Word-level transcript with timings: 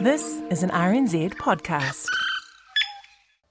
This 0.00 0.42
is 0.50 0.62
an 0.62 0.70
RNZ 0.70 1.34
podcast. 1.34 2.06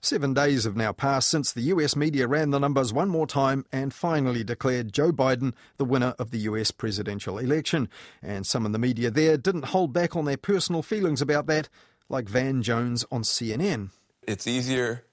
Seven 0.02 0.34
days 0.34 0.66
have 0.66 0.76
now 0.76 0.92
passed 0.92 1.30
since 1.30 1.54
the 1.54 1.62
US 1.62 1.96
media 1.96 2.28
ran 2.28 2.50
the 2.50 2.60
numbers 2.60 2.92
one 2.92 3.10
more 3.10 3.26
time 3.26 3.66
and 3.72 3.94
finally 3.94 4.44
declared 4.44 4.92
Joe 4.92 5.12
Biden 5.12 5.54
the 5.78 5.86
winner 5.86 6.14
of 6.20 6.32
the 6.32 6.40
US 6.40 6.72
presidential 6.72 7.38
election. 7.38 7.88
And 8.22 8.46
some 8.46 8.66
in 8.66 8.74
the 8.74 8.80
media 8.80 9.10
there 9.10 9.38
didn't 9.38 9.66
hold 9.66 9.94
back 9.94 10.16
on 10.16 10.26
their 10.26 10.38
personal 10.38 10.84
feelings 10.84 11.22
about 11.22 11.48
that, 11.48 11.70
like 12.10 12.28
Van 12.28 12.62
Jones 12.62 13.06
on 13.12 13.24
CNN. 13.24 13.92
It's 14.28 14.46
easier 14.46 15.06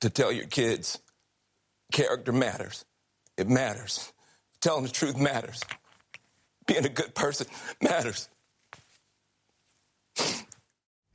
to 0.00 0.10
tell 0.10 0.30
your 0.30 0.46
kids 0.46 0.98
character 1.92 2.32
matters. 2.32 2.84
It 3.36 3.48
matters. 3.48 4.12
Telling 4.60 4.84
the 4.84 4.90
truth 4.90 5.16
matters. 5.16 5.62
Being 6.66 6.84
a 6.84 6.90
good 6.90 7.14
person 7.14 7.46
matters. 7.82 8.28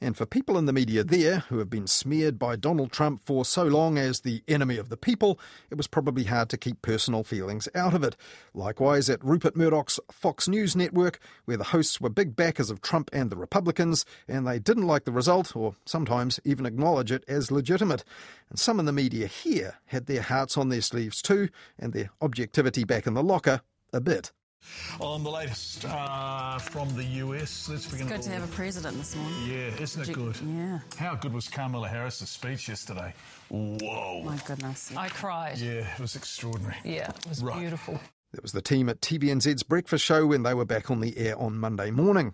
And 0.03 0.17
for 0.17 0.25
people 0.25 0.57
in 0.57 0.65
the 0.65 0.73
media 0.73 1.03
there 1.03 1.39
who 1.49 1.59
have 1.59 1.69
been 1.69 1.85
smeared 1.85 2.39
by 2.39 2.55
Donald 2.55 2.91
Trump 2.91 3.21
for 3.23 3.45
so 3.45 3.63
long 3.63 3.99
as 3.99 4.21
the 4.21 4.43
enemy 4.47 4.77
of 4.77 4.89
the 4.89 4.97
people, 4.97 5.39
it 5.69 5.77
was 5.77 5.85
probably 5.85 6.23
hard 6.23 6.49
to 6.49 6.57
keep 6.57 6.81
personal 6.81 7.23
feelings 7.23 7.69
out 7.75 7.93
of 7.93 8.03
it. 8.03 8.17
Likewise, 8.55 9.11
at 9.11 9.23
Rupert 9.23 9.55
Murdoch's 9.55 9.99
Fox 10.11 10.47
News 10.47 10.75
network, 10.75 11.19
where 11.45 11.55
the 11.55 11.65
hosts 11.65 12.01
were 12.01 12.09
big 12.09 12.35
backers 12.35 12.71
of 12.71 12.81
Trump 12.81 13.11
and 13.13 13.29
the 13.29 13.37
Republicans, 13.37 14.03
and 14.27 14.47
they 14.47 14.57
didn't 14.57 14.87
like 14.87 15.05
the 15.05 15.11
result, 15.11 15.55
or 15.55 15.75
sometimes 15.85 16.39
even 16.43 16.65
acknowledge 16.65 17.11
it 17.11 17.23
as 17.27 17.51
legitimate. 17.51 18.03
And 18.49 18.57
some 18.57 18.79
in 18.79 18.87
the 18.87 18.91
media 18.91 19.27
here 19.27 19.75
had 19.85 20.07
their 20.07 20.23
hearts 20.23 20.57
on 20.57 20.69
their 20.69 20.81
sleeves 20.81 21.21
too, 21.21 21.49
and 21.77 21.93
their 21.93 22.09
objectivity 22.23 22.83
back 22.83 23.05
in 23.05 23.13
the 23.13 23.21
locker 23.21 23.61
a 23.93 24.01
bit. 24.01 24.31
On 24.99 25.23
the 25.23 25.29
latest 25.31 25.85
uh, 25.85 26.57
from 26.59 26.93
the 26.95 27.03
US, 27.03 27.67
let's 27.69 27.87
begin. 27.87 28.07
Good 28.07 28.21
to 28.23 28.29
have 28.29 28.43
a 28.43 28.53
president 28.53 28.97
this 28.97 29.15
morning. 29.15 29.49
Yeah, 29.49 29.81
isn't 29.81 30.09
it 30.09 30.13
good? 30.13 30.37
Yeah. 30.45 30.79
How 30.97 31.15
good 31.15 31.33
was 31.33 31.47
Kamala 31.47 31.87
Harris's 31.87 32.29
speech 32.29 32.69
yesterday? 32.69 33.13
Whoa. 33.49 34.21
My 34.23 34.37
goodness. 34.45 34.91
I 34.95 35.09
cried. 35.09 35.57
Yeah, 35.57 35.91
it 35.93 35.99
was 35.99 36.15
extraordinary. 36.15 36.75
Yeah, 36.83 37.09
it 37.09 37.27
was 37.29 37.41
Right. 37.43 37.59
beautiful. 37.59 37.99
That 38.33 38.43
was 38.43 38.53
the 38.53 38.61
team 38.61 38.87
at 38.87 39.01
TVNZ's 39.01 39.63
breakfast 39.63 40.05
show 40.05 40.25
when 40.25 40.43
they 40.43 40.53
were 40.53 40.63
back 40.63 40.89
on 40.89 41.01
the 41.01 41.17
air 41.17 41.37
on 41.37 41.57
Monday 41.57 41.91
morning. 41.91 42.33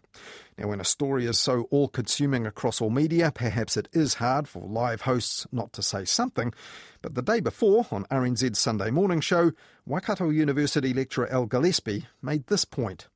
Now, 0.55 0.67
when 0.67 0.79
a 0.79 0.85
story 0.85 1.25
is 1.25 1.39
so 1.39 1.67
all 1.71 1.87
consuming 1.87 2.45
across 2.45 2.79
all 2.79 2.91
media, 2.91 3.31
perhaps 3.33 3.75
it 3.75 3.87
is 3.93 4.15
hard 4.15 4.47
for 4.47 4.61
live 4.61 5.01
hosts 5.01 5.47
not 5.51 5.73
to 5.73 5.81
say 5.81 6.05
something. 6.05 6.53
But 7.01 7.15
the 7.15 7.23
day 7.23 7.39
before, 7.39 7.87
on 7.89 8.05
RNZ's 8.11 8.59
Sunday 8.59 8.91
morning 8.91 9.21
show, 9.21 9.53
Waikato 9.87 10.29
University 10.29 10.93
lecturer 10.93 11.31
Al 11.31 11.47
Gillespie 11.47 12.05
made 12.21 12.45
this 12.45 12.63
point. 12.63 13.07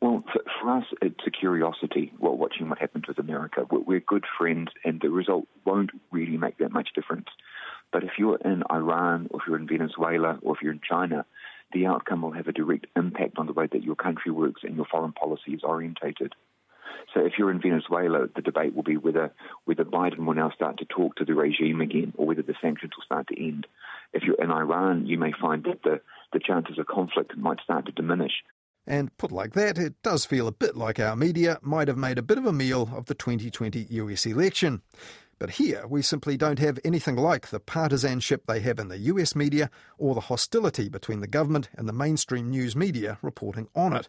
Well, 0.00 0.22
for, 0.62 0.70
us, 0.70 0.84
it's 1.02 1.26
a 1.26 1.30
curiosity. 1.32 2.12
Well, 2.20 2.36
watching 2.36 2.68
what 2.68 2.78
happens 2.78 3.08
with 3.08 3.18
America, 3.18 3.66
we're 3.68 3.98
good 3.98 4.26
friends, 4.38 4.68
and 4.84 5.00
the 5.00 5.10
result 5.10 5.48
won't 5.64 5.90
really 6.12 6.36
make 6.36 6.58
that 6.58 6.70
much 6.70 6.90
difference. 6.94 7.26
But 7.92 8.04
if 8.04 8.12
you're 8.16 8.38
in 8.44 8.62
Iran, 8.70 9.26
or 9.30 9.40
if 9.40 9.48
you're 9.48 9.58
in 9.58 9.66
Venezuela, 9.66 10.38
or 10.42 10.54
if 10.54 10.62
you're 10.62 10.72
in 10.72 10.80
China, 10.88 11.24
the 11.72 11.86
outcome 11.86 12.22
will 12.22 12.32
have 12.32 12.48
a 12.48 12.52
direct 12.52 12.86
impact 12.96 13.38
on 13.38 13.46
the 13.46 13.52
way 13.52 13.68
that 13.70 13.82
your 13.82 13.96
country 13.96 14.32
works 14.32 14.62
and 14.64 14.76
your 14.76 14.86
foreign 14.86 15.12
policy 15.12 15.52
is 15.52 15.62
orientated. 15.62 16.34
So 17.14 17.24
if 17.24 17.34
you're 17.38 17.50
in 17.50 17.60
Venezuela, 17.60 18.26
the 18.34 18.42
debate 18.42 18.74
will 18.74 18.82
be 18.82 18.96
whether 18.96 19.32
whether 19.64 19.84
Biden 19.84 20.26
will 20.26 20.34
now 20.34 20.50
start 20.50 20.78
to 20.78 20.84
talk 20.84 21.16
to 21.16 21.24
the 21.24 21.34
regime 21.34 21.80
again, 21.80 22.12
or 22.16 22.26
whether 22.26 22.42
the 22.42 22.54
sanctions 22.60 22.92
will 22.96 23.04
start 23.04 23.28
to 23.28 23.42
end. 23.42 23.66
If 24.12 24.22
you're 24.24 24.42
in 24.42 24.50
Iran, 24.50 25.06
you 25.06 25.18
may 25.18 25.32
find 25.32 25.64
that 25.64 25.82
the, 25.82 26.00
the 26.32 26.40
chances 26.40 26.78
of 26.78 26.86
conflict 26.86 27.36
might 27.36 27.60
start 27.60 27.86
to 27.86 27.92
diminish. 27.92 28.32
And 28.86 29.14
put 29.18 29.30
like 29.30 29.52
that, 29.52 29.76
it 29.76 30.02
does 30.02 30.24
feel 30.24 30.48
a 30.48 30.52
bit 30.52 30.74
like 30.76 30.98
our 30.98 31.14
media 31.14 31.58
might 31.60 31.88
have 31.88 31.98
made 31.98 32.16
a 32.16 32.22
bit 32.22 32.38
of 32.38 32.46
a 32.46 32.52
meal 32.52 32.90
of 32.94 33.04
the 33.04 33.14
2020 33.14 33.86
US 33.90 34.24
election. 34.24 34.80
But 35.38 35.50
here, 35.50 35.86
we 35.86 36.02
simply 36.02 36.36
don't 36.36 36.58
have 36.58 36.80
anything 36.84 37.14
like 37.16 37.48
the 37.48 37.60
partisanship 37.60 38.46
they 38.46 38.60
have 38.60 38.78
in 38.78 38.88
the 38.88 38.98
US 38.98 39.36
media 39.36 39.70
or 39.96 40.14
the 40.14 40.22
hostility 40.22 40.88
between 40.88 41.20
the 41.20 41.28
government 41.28 41.68
and 41.76 41.88
the 41.88 41.92
mainstream 41.92 42.50
news 42.50 42.74
media 42.74 43.18
reporting 43.22 43.68
on 43.74 43.92
it. 43.92 44.08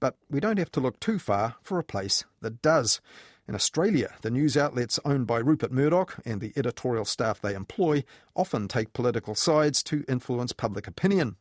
But 0.00 0.16
we 0.30 0.40
don't 0.40 0.58
have 0.58 0.72
to 0.72 0.80
look 0.80 1.00
too 1.00 1.18
far 1.18 1.56
for 1.62 1.78
a 1.78 1.84
place 1.84 2.24
that 2.42 2.60
does. 2.60 3.00
In 3.48 3.54
Australia, 3.54 4.16
the 4.22 4.30
news 4.30 4.56
outlets 4.56 4.98
owned 5.04 5.26
by 5.26 5.38
Rupert 5.38 5.70
Murdoch 5.70 6.18
and 6.26 6.40
the 6.40 6.52
editorial 6.56 7.04
staff 7.04 7.40
they 7.40 7.54
employ 7.54 8.04
often 8.34 8.66
take 8.66 8.92
political 8.92 9.34
sides 9.34 9.82
to 9.84 10.04
influence 10.08 10.52
public 10.52 10.86
opinion. 10.86 11.36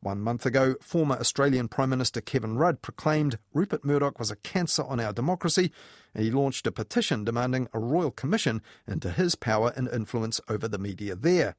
One 0.00 0.20
month 0.20 0.46
ago, 0.46 0.76
former 0.80 1.16
Australian 1.16 1.68
Prime 1.68 1.90
Minister 1.90 2.20
Kevin 2.20 2.56
Rudd 2.56 2.82
proclaimed 2.82 3.38
Rupert 3.52 3.84
Murdoch 3.84 4.18
was 4.18 4.30
a 4.30 4.36
cancer 4.36 4.84
on 4.84 5.00
our 5.00 5.12
democracy, 5.12 5.72
and 6.14 6.24
he 6.24 6.30
launched 6.30 6.66
a 6.66 6.72
petition 6.72 7.24
demanding 7.24 7.68
a 7.72 7.78
royal 7.78 8.10
commission 8.10 8.62
into 8.86 9.10
his 9.10 9.34
power 9.34 9.72
and 9.74 9.88
influence 9.88 10.40
over 10.48 10.68
the 10.68 10.78
media 10.78 11.16
there. 11.16 11.56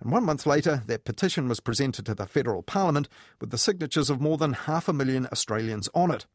And 0.00 0.12
one 0.12 0.24
month 0.24 0.44
later, 0.46 0.82
that 0.86 1.04
petition 1.04 1.48
was 1.48 1.60
presented 1.60 2.04
to 2.06 2.14
the 2.14 2.26
federal 2.26 2.62
parliament 2.62 3.08
with 3.40 3.50
the 3.50 3.58
signatures 3.58 4.10
of 4.10 4.20
more 4.20 4.36
than 4.36 4.52
half 4.52 4.88
a 4.88 4.92
million 4.92 5.26
Australians 5.32 5.88
on 5.94 6.10
it. 6.10 6.26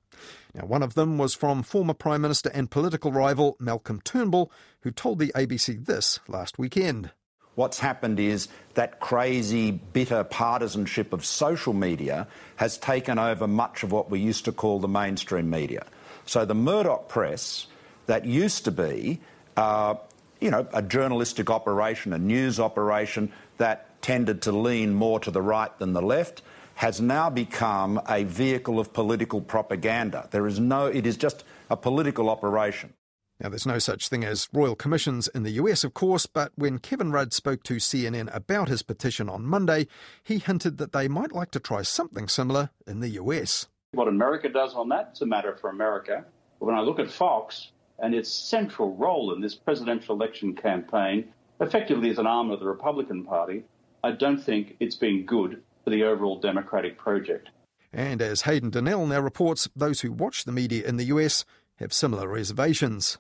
Now, 0.54 0.66
one 0.66 0.84
of 0.84 0.96
them 0.96 1.18
was 1.18 1.36
from 1.36 1.64
former 1.64 1.94
Prime 1.94 2.22
Minister 2.22 2.50
and 2.54 2.72
political 2.72 3.12
rival 3.12 3.56
Malcolm 3.60 4.02
Turnbull, 4.02 4.52
who 4.82 4.92
told 4.92 5.20
the 5.20 5.32
ABC 5.36 5.86
this 5.86 6.20
last 6.28 6.58
weekend. 6.58 7.12
What's 7.60 7.80
happened 7.80 8.22
is 8.22 8.48
that 8.76 9.02
crazy, 9.02 9.72
bitter 9.72 10.24
partisanship 10.24 11.12
of 11.12 11.26
social 11.26 11.74
media 11.74 12.26
has 12.56 12.78
taken 12.78 13.20
over 13.20 13.48
much 13.48 13.84
of 13.84 13.92
what 13.92 14.10
we 14.10 14.22
used 14.22 14.46
to 14.46 14.54
call 14.54 14.80
the 14.80 14.88
mainstream 14.88 15.50
media. 15.50 15.86
So 16.26 16.46
the 16.46 16.56
Murdoch 16.56 17.10
press, 17.10 17.68
that 18.06 18.24
used 18.24 18.64
to 18.64 18.72
be, 18.72 19.20
uh, 19.58 19.96
you 20.40 20.50
know, 20.50 20.70
a 20.72 20.82
journalistic 20.82 21.50
operation, 21.50 22.14
a 22.14 22.18
news 22.18 22.62
operation 22.62 23.30
that 23.58 24.02
tended 24.02 24.44
to 24.44 24.54
lean 24.54 24.94
more 24.94 25.20
to 25.20 25.30
the 25.30 25.42
right 25.42 25.78
than 25.80 25.92
the 25.92 26.02
left, 26.02 26.42
has 26.76 27.02
now 27.02 27.30
become 27.30 28.00
a 28.08 28.24
vehicle 28.24 28.80
of 28.80 28.94
political 28.94 29.42
propaganda. 29.42 30.30
There 30.32 30.48
is 30.48 30.62
no, 30.62 30.86
it 30.86 31.06
is 31.06 31.18
just 31.18 31.44
a 31.70 31.76
political 31.76 32.30
operation. 32.30 32.94
Now, 33.42 33.48
there's 33.48 33.66
no 33.66 33.80
such 33.80 34.10
thing 34.10 34.26
as 34.26 34.50
royal 34.52 34.76
commissions 34.76 35.30
in 35.30 35.44
the 35.44 35.52
US, 35.52 35.86
of 35.86 35.94
course, 35.94 36.26
but 36.26 36.52
when 36.56 36.78
Kevin 36.78 37.14
Rudd 37.14 37.32
spoke 37.32 37.64
to 37.64 37.76
CNN 37.76 38.30
about 38.36 38.68
his 38.68 38.84
petition 38.84 39.30
on 39.30 39.46
Monday, 39.46 39.88
he 40.24 40.40
hinted 40.40 40.78
that 40.78 40.92
they 40.92 41.08
might 41.08 41.32
like 41.32 41.52
to 41.52 41.60
try 41.60 41.82
something 41.82 42.28
similar 42.28 42.70
in 42.86 43.00
the 43.00 43.10
US. 43.12 43.68
What 43.94 44.10
America 44.10 44.50
does 44.50 44.74
on 44.76 44.90
that 44.90 45.12
is 45.14 45.22
a 45.22 45.26
matter 45.26 45.56
for 45.56 45.70
America. 45.70 46.26
But 46.60 46.66
when 46.66 46.76
I 46.76 46.82
look 46.82 47.00
at 47.00 47.10
Fox 47.10 47.72
and 48.00 48.14
its 48.14 48.30
central 48.30 48.94
role 48.96 49.34
in 49.34 49.40
this 49.40 49.56
presidential 49.56 50.16
election 50.16 50.54
campaign, 50.54 51.32
effectively 51.62 52.10
as 52.10 52.18
an 52.18 52.28
arm 52.28 52.52
of 52.52 52.60
the 52.60 52.66
Republican 52.66 53.24
Party, 53.24 53.64
I 54.04 54.12
don't 54.12 54.44
think 54.44 54.76
it's 54.82 54.96
been 54.96 55.26
good 55.26 55.64
for 55.86 55.92
the 55.92 56.04
overall 56.04 56.40
Democratic 56.40 56.98
project. 56.98 57.50
And 57.94 58.22
as 58.22 58.42
Hayden 58.42 58.70
Donnell 58.70 59.08
now 59.08 59.22
reports, 59.22 59.70
those 59.76 60.02
who 60.02 60.12
watch 60.12 60.44
the 60.44 60.52
media 60.52 60.86
in 60.86 60.98
the 60.98 61.06
US 61.06 61.46
have 61.78 61.94
similar 61.94 62.28
reservations. 62.28 63.18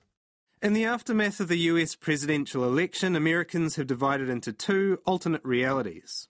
In 0.62 0.74
the 0.74 0.84
aftermath 0.84 1.40
of 1.40 1.48
the 1.48 1.58
US 1.72 1.96
presidential 1.96 2.66
election, 2.66 3.16
Americans 3.16 3.78
have 3.78 3.88
divided 3.88 4.28
into 4.28 4.52
two 4.52 5.00
alternate 5.06 5.44
realities. 5.46 6.28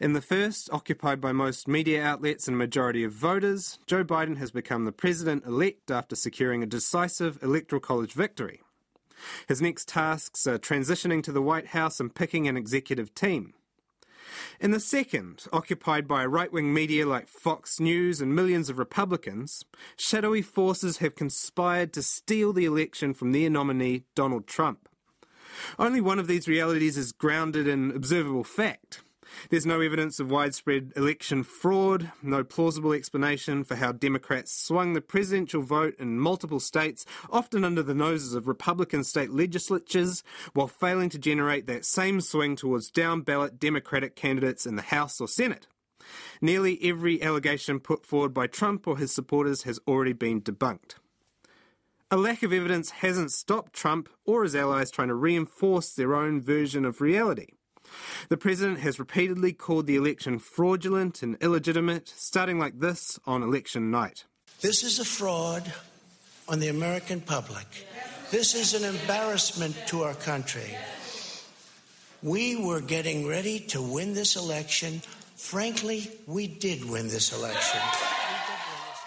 In 0.00 0.12
the 0.12 0.20
first, 0.20 0.68
occupied 0.72 1.20
by 1.20 1.30
most 1.30 1.68
media 1.68 2.02
outlets 2.02 2.48
and 2.48 2.58
majority 2.58 3.04
of 3.04 3.12
voters, 3.12 3.78
Joe 3.86 4.02
Biden 4.02 4.38
has 4.38 4.50
become 4.50 4.86
the 4.86 4.92
president 4.92 5.46
elect 5.46 5.88
after 5.88 6.16
securing 6.16 6.64
a 6.64 6.66
decisive 6.66 7.40
electoral 7.44 7.78
college 7.78 8.12
victory. 8.12 8.60
His 9.46 9.62
next 9.62 9.86
tasks 9.86 10.48
are 10.48 10.58
transitioning 10.58 11.22
to 11.22 11.30
the 11.30 11.42
White 11.42 11.68
House 11.68 12.00
and 12.00 12.12
picking 12.12 12.48
an 12.48 12.56
executive 12.56 13.14
team. 13.14 13.54
In 14.60 14.70
the 14.70 14.80
second, 14.80 15.44
occupied 15.52 16.06
by 16.06 16.24
right 16.24 16.52
wing 16.52 16.72
media 16.72 17.06
like 17.06 17.28
Fox 17.28 17.80
News 17.80 18.20
and 18.20 18.34
millions 18.34 18.70
of 18.70 18.78
Republicans, 18.78 19.64
shadowy 19.96 20.42
forces 20.42 20.98
have 20.98 21.14
conspired 21.14 21.92
to 21.92 22.02
steal 22.02 22.52
the 22.52 22.64
election 22.64 23.14
from 23.14 23.32
their 23.32 23.50
nominee, 23.50 24.04
Donald 24.14 24.46
Trump. 24.46 24.88
Only 25.78 26.00
one 26.00 26.18
of 26.18 26.26
these 26.26 26.48
realities 26.48 26.96
is 26.96 27.12
grounded 27.12 27.66
in 27.66 27.90
observable 27.90 28.44
fact. 28.44 29.02
There's 29.48 29.66
no 29.66 29.80
evidence 29.80 30.20
of 30.20 30.30
widespread 30.30 30.92
election 30.96 31.42
fraud, 31.42 32.12
no 32.22 32.44
plausible 32.44 32.92
explanation 32.92 33.64
for 33.64 33.76
how 33.76 33.92
Democrats 33.92 34.52
swung 34.52 34.92
the 34.92 35.00
presidential 35.00 35.62
vote 35.62 35.94
in 35.98 36.18
multiple 36.18 36.60
states, 36.60 37.04
often 37.30 37.64
under 37.64 37.82
the 37.82 37.94
noses 37.94 38.34
of 38.34 38.48
Republican 38.48 39.04
state 39.04 39.30
legislatures, 39.30 40.22
while 40.52 40.68
failing 40.68 41.08
to 41.10 41.18
generate 41.18 41.66
that 41.66 41.84
same 41.84 42.20
swing 42.20 42.56
towards 42.56 42.90
down 42.90 43.22
ballot 43.22 43.58
Democratic 43.58 44.16
candidates 44.16 44.66
in 44.66 44.76
the 44.76 44.82
House 44.82 45.20
or 45.20 45.28
Senate. 45.28 45.66
Nearly 46.40 46.78
every 46.82 47.22
allegation 47.22 47.80
put 47.80 48.04
forward 48.04 48.34
by 48.34 48.46
Trump 48.46 48.86
or 48.86 48.96
his 48.98 49.14
supporters 49.14 49.62
has 49.62 49.78
already 49.86 50.12
been 50.12 50.40
debunked. 50.40 50.94
A 52.10 52.16
lack 52.16 52.42
of 52.42 52.52
evidence 52.52 52.90
hasn't 52.90 53.30
stopped 53.30 53.72
Trump 53.72 54.08
or 54.24 54.42
his 54.42 54.56
allies 54.56 54.90
trying 54.90 55.08
to 55.08 55.14
reinforce 55.14 55.92
their 55.92 56.16
own 56.16 56.40
version 56.40 56.84
of 56.84 57.00
reality. 57.00 57.52
The 58.28 58.36
president 58.36 58.80
has 58.80 58.98
repeatedly 58.98 59.52
called 59.52 59.86
the 59.86 59.96
election 59.96 60.38
fraudulent 60.38 61.22
and 61.22 61.36
illegitimate, 61.40 62.12
starting 62.16 62.58
like 62.58 62.80
this 62.80 63.18
on 63.26 63.42
election 63.42 63.90
night. 63.90 64.24
This 64.60 64.82
is 64.82 64.98
a 64.98 65.04
fraud 65.04 65.72
on 66.48 66.58
the 66.60 66.68
American 66.68 67.20
public. 67.20 67.66
This 68.30 68.54
is 68.54 68.74
an 68.74 68.84
embarrassment 68.84 69.76
to 69.88 70.02
our 70.02 70.14
country. 70.14 70.76
We 72.22 72.56
were 72.56 72.80
getting 72.80 73.26
ready 73.26 73.60
to 73.68 73.80
win 73.80 74.14
this 74.14 74.36
election. 74.36 75.00
Frankly, 75.36 76.10
we 76.26 76.46
did 76.46 76.88
win 76.88 77.08
this 77.08 77.32
election. 77.32 77.80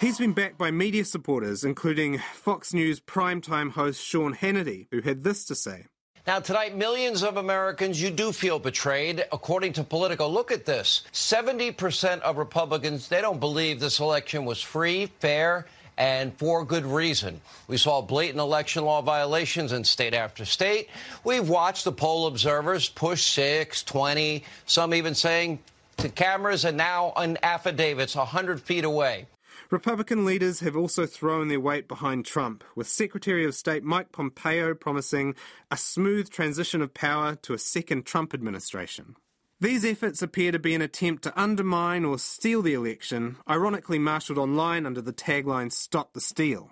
He's 0.02 0.18
been 0.18 0.34
backed 0.34 0.58
by 0.58 0.72
media 0.72 1.06
supporters, 1.06 1.64
including 1.64 2.18
Fox 2.34 2.74
News 2.74 3.00
primetime 3.00 3.72
host 3.72 4.04
Sean 4.04 4.36
Hannity, 4.36 4.88
who 4.92 5.02
had 5.02 5.24
this 5.24 5.46
to 5.46 5.56
say. 5.56 5.86
Now, 6.26 6.40
tonight, 6.40 6.74
millions 6.74 7.22
of 7.22 7.36
Americans, 7.36 8.02
you 8.02 8.10
do 8.10 8.32
feel 8.32 8.58
betrayed. 8.58 9.26
According 9.34 9.74
to 9.74 9.84
Politico, 9.84 10.30
look 10.30 10.54
at 10.54 10.64
this 10.64 11.04
70% 11.12 12.22
of 12.22 12.38
Republicans, 12.38 13.10
they 13.10 13.20
don't 13.20 13.42
believe 13.42 13.82
this 13.82 14.00
election 14.00 14.46
was 14.46 14.62
free, 14.62 15.08
fair, 15.20 15.66
and 15.98 16.34
for 16.38 16.64
good 16.64 16.86
reason. 16.86 17.42
We 17.68 17.76
saw 17.76 18.02
blatant 18.02 18.40
election 18.40 18.86
law 18.86 19.02
violations 19.02 19.74
in 19.74 19.84
state 19.84 20.14
after 20.14 20.46
state. 20.46 20.90
We've 21.26 21.50
watched 21.50 21.84
the 21.84 21.92
poll 21.92 22.28
observers 22.28 22.88
push 22.88 23.24
6, 23.24 23.84
20, 23.84 24.46
some 24.66 24.94
even 24.94 25.16
saying 25.16 25.60
to 25.98 26.08
cameras 26.08 26.64
and 26.64 26.78
now 26.78 27.12
on 27.18 27.38
affidavits 27.44 28.16
100 28.16 28.62
feet 28.62 28.86
away. 28.86 29.26
Republican 29.74 30.24
leaders 30.24 30.60
have 30.60 30.78
also 30.78 31.08
thrown 31.08 31.48
their 31.48 31.60
weight 31.60 31.88
behind 31.88 32.24
Trump, 32.24 32.64
with 32.76 32.88
Secretary 32.88 33.44
of 33.44 33.56
State 33.56 33.84
Mike 33.84 34.12
Pompeo 34.12 34.76
promising 34.76 35.34
a 35.72 35.78
smooth 35.78 36.30
transition 36.30 36.80
of 36.80 36.94
power 36.94 37.36
to 37.38 37.56
a 37.56 37.58
second 37.58 38.06
Trump 38.06 38.36
administration. 38.36 39.16
These 39.60 39.84
efforts 39.84 40.22
appear 40.22 40.52
to 40.52 40.60
be 40.60 40.76
an 40.76 40.84
attempt 40.84 41.24
to 41.24 41.42
undermine 41.42 42.06
or 42.06 42.20
steal 42.20 42.62
the 42.62 42.76
election, 42.76 43.38
ironically 43.50 43.98
marshalled 43.98 44.38
online 44.38 44.86
under 44.86 45.02
the 45.02 45.12
tagline 45.12 45.72
Stop 45.72 46.14
the 46.14 46.22
Steal. 46.22 46.70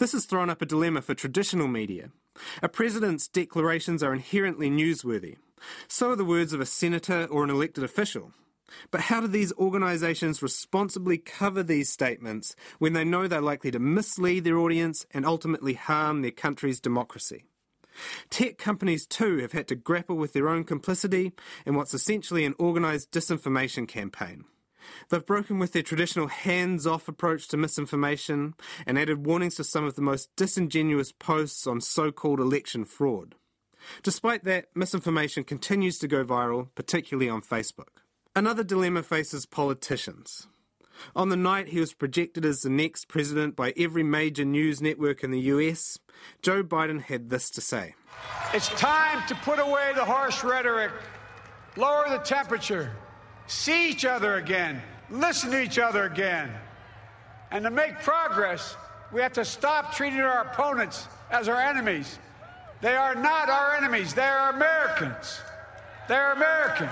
This 0.00 0.10
has 0.10 0.26
thrown 0.26 0.50
up 0.50 0.60
a 0.60 0.66
dilemma 0.66 1.02
for 1.02 1.14
traditional 1.14 1.68
media. 1.68 2.10
A 2.64 2.68
president's 2.68 3.28
declarations 3.28 4.02
are 4.02 4.12
inherently 4.12 4.68
newsworthy. 4.68 5.36
So 5.86 6.10
are 6.10 6.16
the 6.16 6.24
words 6.24 6.52
of 6.52 6.60
a 6.60 6.66
senator 6.66 7.26
or 7.30 7.44
an 7.44 7.50
elected 7.50 7.84
official. 7.84 8.32
But 8.90 9.02
how 9.02 9.20
do 9.20 9.26
these 9.26 9.52
organisations 9.54 10.42
responsibly 10.42 11.18
cover 11.18 11.62
these 11.62 11.90
statements 11.90 12.56
when 12.78 12.92
they 12.92 13.04
know 13.04 13.26
they're 13.26 13.40
likely 13.40 13.70
to 13.70 13.78
mislead 13.78 14.44
their 14.44 14.58
audience 14.58 15.06
and 15.12 15.26
ultimately 15.26 15.74
harm 15.74 16.22
their 16.22 16.30
country's 16.30 16.80
democracy? 16.80 17.44
Tech 18.30 18.58
companies 18.58 19.06
too 19.06 19.38
have 19.38 19.52
had 19.52 19.68
to 19.68 19.76
grapple 19.76 20.16
with 20.16 20.32
their 20.32 20.48
own 20.48 20.64
complicity 20.64 21.32
in 21.64 21.74
what's 21.74 21.94
essentially 21.94 22.44
an 22.44 22.54
organised 22.58 23.10
disinformation 23.12 23.86
campaign. 23.86 24.44
They've 25.08 25.24
broken 25.24 25.58
with 25.58 25.72
their 25.72 25.82
traditional 25.82 26.26
hands 26.26 26.86
off 26.86 27.08
approach 27.08 27.48
to 27.48 27.56
misinformation 27.56 28.54
and 28.86 28.98
added 28.98 29.24
warnings 29.24 29.54
to 29.56 29.64
some 29.64 29.84
of 29.84 29.94
the 29.94 30.02
most 30.02 30.34
disingenuous 30.36 31.12
posts 31.12 31.66
on 31.66 31.80
so 31.80 32.12
called 32.12 32.40
election 32.40 32.84
fraud. 32.84 33.34
Despite 34.02 34.44
that, 34.44 34.66
misinformation 34.74 35.44
continues 35.44 35.98
to 35.98 36.08
go 36.08 36.24
viral, 36.24 36.68
particularly 36.74 37.28
on 37.28 37.42
Facebook. 37.42 38.03
Another 38.36 38.64
dilemma 38.64 39.04
faces 39.04 39.46
politicians. 39.46 40.48
On 41.14 41.28
the 41.28 41.36
night 41.36 41.68
he 41.68 41.78
was 41.78 41.94
projected 41.94 42.44
as 42.44 42.62
the 42.62 42.70
next 42.70 43.06
president 43.06 43.54
by 43.54 43.72
every 43.76 44.02
major 44.02 44.44
news 44.44 44.82
network 44.82 45.22
in 45.22 45.30
the 45.30 45.40
US, 45.40 46.00
Joe 46.42 46.64
Biden 46.64 47.00
had 47.00 47.30
this 47.30 47.48
to 47.50 47.60
say 47.60 47.94
It's 48.52 48.68
time 48.70 49.22
to 49.28 49.36
put 49.36 49.60
away 49.60 49.92
the 49.94 50.04
harsh 50.04 50.42
rhetoric, 50.42 50.90
lower 51.76 52.08
the 52.08 52.18
temperature, 52.18 52.90
see 53.46 53.88
each 53.90 54.04
other 54.04 54.34
again, 54.34 54.82
listen 55.10 55.52
to 55.52 55.62
each 55.62 55.78
other 55.78 56.04
again. 56.04 56.50
And 57.52 57.62
to 57.62 57.70
make 57.70 58.00
progress, 58.00 58.76
we 59.12 59.20
have 59.20 59.34
to 59.34 59.44
stop 59.44 59.94
treating 59.94 60.18
our 60.20 60.40
opponents 60.40 61.06
as 61.30 61.48
our 61.48 61.60
enemies. 61.60 62.18
They 62.80 62.96
are 62.96 63.14
not 63.14 63.48
our 63.48 63.76
enemies, 63.76 64.12
they 64.12 64.22
are 64.22 64.50
Americans. 64.50 65.40
They're 66.08 66.32
Americans. 66.32 66.90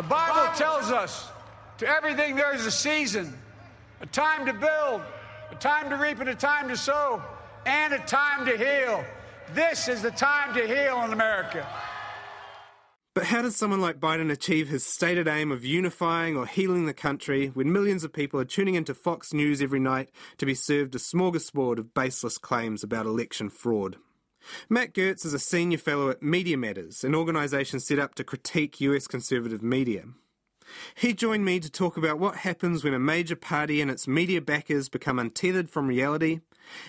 The 0.00 0.06
Bible 0.06 0.50
tells 0.56 0.90
us 0.90 1.28
to 1.76 1.86
everything 1.86 2.34
there 2.34 2.54
is 2.54 2.64
a 2.64 2.70
season, 2.70 3.36
a 4.00 4.06
time 4.06 4.46
to 4.46 4.54
build, 4.54 5.02
a 5.50 5.54
time 5.56 5.90
to 5.90 5.96
reap, 5.96 6.20
and 6.20 6.28
a 6.30 6.34
time 6.34 6.68
to 6.68 6.76
sow, 6.78 7.22
and 7.66 7.92
a 7.92 7.98
time 7.98 8.46
to 8.46 8.56
heal. 8.56 9.04
This 9.52 9.88
is 9.88 10.00
the 10.00 10.10
time 10.10 10.54
to 10.54 10.66
heal 10.66 11.02
in 11.02 11.12
America. 11.12 11.66
But 13.14 13.24
how 13.24 13.42
does 13.42 13.56
someone 13.56 13.82
like 13.82 14.00
Biden 14.00 14.32
achieve 14.32 14.68
his 14.68 14.86
stated 14.86 15.28
aim 15.28 15.52
of 15.52 15.66
unifying 15.66 16.34
or 16.34 16.46
healing 16.46 16.86
the 16.86 16.94
country 16.94 17.48
when 17.48 17.70
millions 17.70 18.02
of 18.02 18.10
people 18.10 18.40
are 18.40 18.46
tuning 18.46 18.76
into 18.76 18.94
Fox 18.94 19.34
News 19.34 19.60
every 19.60 19.80
night 19.80 20.08
to 20.38 20.46
be 20.46 20.54
served 20.54 20.94
a 20.94 20.98
smorgasbord 20.98 21.76
of 21.76 21.92
baseless 21.92 22.38
claims 22.38 22.82
about 22.82 23.04
election 23.04 23.50
fraud? 23.50 23.98
Matt 24.68 24.94
Gertz 24.94 25.24
is 25.24 25.34
a 25.34 25.38
senior 25.38 25.78
fellow 25.78 26.10
at 26.10 26.22
Media 26.22 26.56
Matters, 26.56 27.04
an 27.04 27.14
organisation 27.14 27.80
set 27.80 27.98
up 27.98 28.14
to 28.14 28.24
critique 28.24 28.80
US 28.80 29.06
conservative 29.06 29.62
media. 29.62 30.04
He 30.94 31.12
joined 31.12 31.44
me 31.44 31.60
to 31.60 31.70
talk 31.70 31.96
about 31.96 32.18
what 32.18 32.36
happens 32.36 32.84
when 32.84 32.94
a 32.94 32.98
major 32.98 33.36
party 33.36 33.80
and 33.80 33.90
its 33.90 34.06
media 34.06 34.40
backers 34.40 34.88
become 34.88 35.18
untethered 35.18 35.70
from 35.70 35.88
reality, 35.88 36.40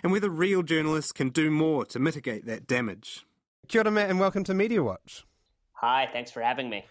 and 0.04 0.12
whether 0.12 0.30
real 0.30 0.62
journalists 0.62 1.12
can 1.12 1.30
do 1.30 1.50
more 1.50 1.86
to 1.86 2.00
mitigate 2.00 2.46
that 2.46 2.68
damage. 2.68 3.26
Kia 3.68 3.82
ora, 3.82 3.92
Matt, 3.92 4.10
and 4.10 4.20
welcome 4.20 4.44
to 4.44 4.54
Media 4.54 4.84
Watch. 4.84 5.26
Hi, 5.74 6.10
thanks 6.14 6.30
for 6.30 6.42
having 6.42 6.70
me. 6.70 6.86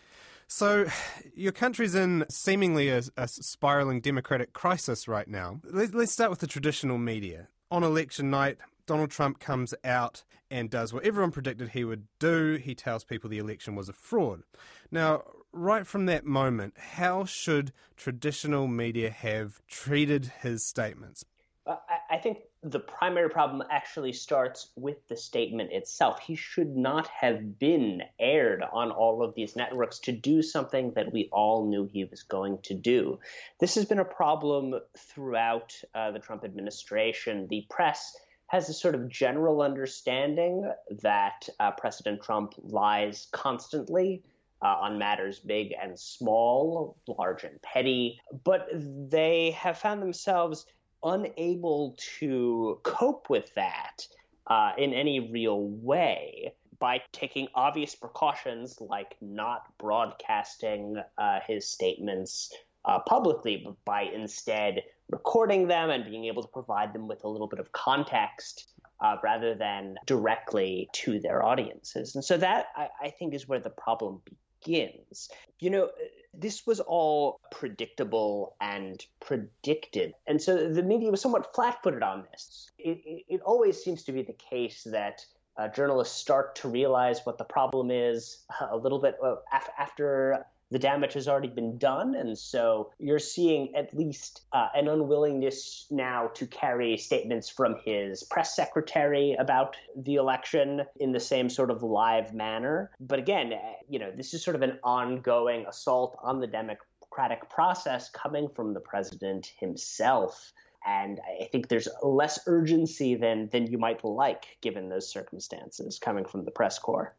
So, 0.49 0.87
your 1.33 1.53
country's 1.53 1.95
in 1.95 2.25
seemingly 2.29 2.89
a, 2.89 3.03
a 3.17 3.29
spiraling 3.29 4.01
democratic 4.01 4.53
crisis 4.53 5.07
right 5.07 5.29
now. 5.29 5.61
Let, 5.63 5.95
let's 5.95 6.11
start 6.11 6.31
with 6.31 6.41
the 6.41 6.49
traditional 6.49 6.99
media. 6.99 7.47
On 7.71 7.85
election 7.85 8.31
night, 8.31 8.59
Donald 8.91 9.13
Trump 9.13 9.39
comes 9.39 9.73
out 9.85 10.25
and 10.51 10.69
does 10.69 10.93
what 10.93 11.05
everyone 11.05 11.31
predicted 11.31 11.69
he 11.69 11.85
would 11.85 12.09
do. 12.19 12.55
He 12.55 12.75
tells 12.75 13.05
people 13.05 13.31
the 13.31 13.39
election 13.39 13.77
was 13.77 13.89
a 13.89 13.93
fraud. 13.93 14.43
Now, 14.91 15.23
right 15.53 15.87
from 15.87 16.07
that 16.07 16.27
moment, 16.27 16.75
how 16.77 17.25
should 17.25 17.71
traditional 17.97 18.67
media 18.67 19.11
have 19.11 19.61
treated 19.69 20.33
his 20.43 20.67
statements? 20.67 21.25
I 21.69 22.19
think 22.19 22.39
the 22.65 22.81
primary 22.81 23.31
problem 23.31 23.63
actually 23.71 24.13
starts 24.13 24.71
with 24.75 25.07
the 25.07 25.17
statement 25.17 25.71
itself. 25.71 26.19
He 26.19 26.35
should 26.35 26.77
not 26.77 27.07
have 27.07 27.61
been 27.61 28.03
aired 28.19 28.65
on 28.73 28.91
all 28.91 29.23
of 29.23 29.37
these 29.37 29.55
networks 29.55 30.01
to 30.01 30.13
do 30.13 30.43
something 30.43 30.95
that 30.95 31.13
we 31.13 31.29
all 31.31 31.65
knew 31.65 31.85
he 31.85 32.07
was 32.07 32.25
going 32.25 32.59
to 32.63 32.75
do. 32.75 33.21
This 33.61 33.77
has 33.77 33.85
been 33.85 34.01
a 34.01 34.05
problem 34.05 34.75
throughout 34.99 35.81
uh, 35.95 36.11
the 36.11 36.19
Trump 36.19 36.45
administration. 36.45 37.47
The 37.47 37.65
press 37.71 38.17
has 38.51 38.69
a 38.69 38.75
sort 38.75 38.97
of 38.97 39.09
general 39.09 39.63
understanding 39.63 40.69
that 41.03 41.49
uh, 41.61 41.71
President 41.71 42.21
Trump 42.21 42.53
lies 42.59 43.29
constantly 43.31 44.25
uh, 44.61 44.67
on 44.81 44.99
matters 44.99 45.39
big 45.39 45.73
and 45.81 45.97
small, 45.97 46.97
large 47.07 47.45
and 47.45 47.63
petty, 47.63 48.21
but 48.43 48.67
they 49.09 49.53
have 49.53 49.79
found 49.79 50.03
themselves 50.03 50.67
unable 51.05 51.97
to 52.19 52.81
cope 52.83 53.31
with 53.31 53.55
that 53.55 54.05
uh, 54.49 54.73
in 54.77 54.93
any 54.93 55.31
real 55.31 55.63
way 55.69 56.53
by 56.81 57.01
taking 57.13 57.47
obvious 57.55 57.95
precautions 57.95 58.81
like 58.81 59.15
not 59.21 59.67
broadcasting 59.79 61.01
uh, 61.19 61.39
his 61.47 61.69
statements 61.69 62.53
uh, 62.85 62.99
publicly, 63.07 63.63
but 63.65 63.77
by 63.85 64.03
instead 64.03 64.83
recording 65.11 65.69
them 65.69 65.91
and 65.91 66.05
being 66.05 66.25
able 66.27 66.43
to 66.43 66.49
provide 66.49 66.93
them 66.93 67.09
with 67.09 67.25
a 67.25 67.29
little 67.29 67.49
bit 67.49 67.59
of 67.59 67.73
context 67.73 68.73
uh, 69.01 69.17
rather 69.23 69.55
than 69.55 69.97
directly 70.07 70.89
to 70.93 71.21
their 71.21 71.43
audiences. 71.43 72.15
And 72.15 72.25
so 72.25 72.37
that, 72.37 72.67
I, 72.77 72.89
I 73.03 73.11
think, 73.11 73.35
is 73.35 73.49
where 73.49 73.61
the 73.61 73.71
problem 73.71 74.21
begins. 74.63 75.31
You 75.59 75.71
know, 75.71 75.91
this 76.35 76.67
was 76.67 76.81
all 76.81 77.41
predictable 77.51 78.57
and 78.61 79.05
predicted. 79.21 80.15
And 80.27 80.41
so 80.41 80.73
the 80.73 80.83
media 80.83 81.11
was 81.11 81.21
somewhat 81.21 81.55
flat 81.55 81.83
footed 81.83 82.03
on 82.03 82.25
this. 82.31 82.69
It, 82.79 83.01
it, 83.05 83.25
it, 83.29 83.41
always 83.43 83.83
seems 83.83 84.05
to 84.05 84.13
be 84.13 84.23
the 84.23 84.35
case 84.35 84.87
that 84.91 85.25
uh, 85.57 85.69
journalists 85.69 86.17
start 86.17 86.57
to 86.57 86.69
realize 86.69 87.21
what 87.25 87.39
the 87.39 87.45
problem 87.45 87.91
is 87.91 88.45
a 88.71 88.77
little 88.77 89.01
bit 89.01 89.17
uh, 89.23 89.37
after 89.79 90.45
the 90.71 90.79
damage 90.79 91.15
has 91.15 91.29
already 91.29 91.49
been 91.49 91.79
done. 91.79 92.15
And 92.15 92.39
so 92.39 92.93
you're 92.99 93.19
seeing 93.19 93.75
at 93.75 93.97
least 93.97 94.43
uh, 94.53 94.69
an 94.75 94.89
unwillingness 94.89 95.87
now 95.91 96.29
to 96.35 96.47
carry 96.47 96.97
statements 96.97 97.49
from 97.49 97.77
his 97.85 98.23
press 98.23 98.55
secretary 98.55 99.37
about 99.39 99.77
the 99.97 100.15
election 100.15 100.83
in 101.01 101.13
the 101.13 101.21
same 101.21 101.51
sort 101.51 101.71
of 101.71 101.83
live 101.83 102.33
manner. 102.33 102.91
But 103.01 103.19
again, 103.19 103.53
uh, 103.53 103.73
you 103.89 103.99
know, 103.99 104.13
this 104.13 104.33
is 104.35 104.45
sort 104.45 104.57
of 104.57 104.63
an 104.63 104.79
ongoing 104.85 105.67
assault 105.67 106.17
on 106.23 106.41
the 106.41 106.47
democratic 106.47 107.49
process 107.51 108.09
coming 108.11 108.49
from 108.49 108.73
the 108.75 108.81
president 108.81 109.53
himself. 109.59 110.53
And 110.87 111.21
I 111.41 111.45
think 111.45 111.69
there's 111.69 111.89
less 112.03 112.41
urgency 112.47 113.15
than, 113.15 113.49
than 113.53 113.67
you 113.67 113.77
might 113.77 114.03
like 114.03 114.57
given 114.63 114.89
those 114.89 115.11
circumstances 115.11 115.99
coming 115.99 116.25
from 116.25 116.45
the 116.45 116.51
press 116.51 116.79
corps. 116.79 117.15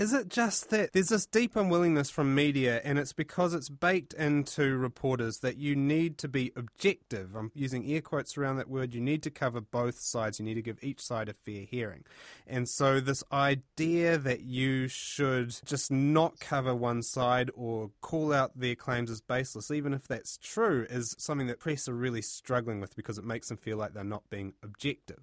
Is 0.00 0.14
it 0.14 0.30
just 0.30 0.70
that 0.70 0.94
there's 0.94 1.10
this 1.10 1.26
deep 1.26 1.56
unwillingness 1.56 2.08
from 2.08 2.34
media, 2.34 2.80
and 2.84 2.98
it's 2.98 3.12
because 3.12 3.52
it's 3.52 3.68
baked 3.68 4.14
into 4.14 4.78
reporters 4.78 5.40
that 5.40 5.58
you 5.58 5.76
need 5.76 6.16
to 6.20 6.26
be 6.26 6.52
objective? 6.56 7.36
I'm 7.36 7.52
using 7.54 7.84
air 7.84 8.00
quotes 8.00 8.38
around 8.38 8.56
that 8.56 8.70
word. 8.70 8.94
You 8.94 9.02
need 9.02 9.22
to 9.24 9.30
cover 9.30 9.60
both 9.60 10.00
sides, 10.00 10.38
you 10.38 10.46
need 10.46 10.54
to 10.54 10.62
give 10.62 10.82
each 10.82 11.02
side 11.02 11.28
a 11.28 11.34
fair 11.34 11.66
hearing. 11.66 12.04
And 12.46 12.66
so, 12.66 12.98
this 12.98 13.22
idea 13.30 14.16
that 14.16 14.40
you 14.40 14.88
should 14.88 15.54
just 15.66 15.90
not 15.90 16.40
cover 16.40 16.74
one 16.74 17.02
side 17.02 17.50
or 17.54 17.90
call 18.00 18.32
out 18.32 18.58
their 18.58 18.76
claims 18.76 19.10
as 19.10 19.20
baseless, 19.20 19.70
even 19.70 19.92
if 19.92 20.08
that's 20.08 20.38
true, 20.38 20.86
is 20.88 21.14
something 21.18 21.46
that 21.48 21.60
press 21.60 21.90
are 21.90 21.94
really 21.94 22.22
struggling 22.22 22.80
with 22.80 22.96
because 22.96 23.18
it 23.18 23.24
makes 23.26 23.48
them 23.48 23.58
feel 23.58 23.76
like 23.76 23.92
they're 23.92 24.02
not 24.02 24.30
being 24.30 24.54
objective. 24.62 25.20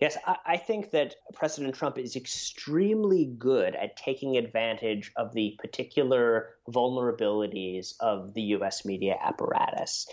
Yes, 0.00 0.16
I, 0.26 0.36
I, 0.46 0.56
think 0.58 0.90
that 0.90 1.14
President 1.32 1.74
Trump 1.74 1.96
is 1.98 2.16
extremely 2.16 3.24
good 3.38 3.74
at 3.74 3.96
taking 3.96 4.36
advantage 4.36 5.10
of 5.16 5.32
the 5.32 5.56
particular 5.58 6.50
vulnerabilities 6.68 7.94
of 8.00 8.34
the 8.34 8.42
U.S. 8.42 8.84
media 8.84 9.16
apparatus, 9.22 10.06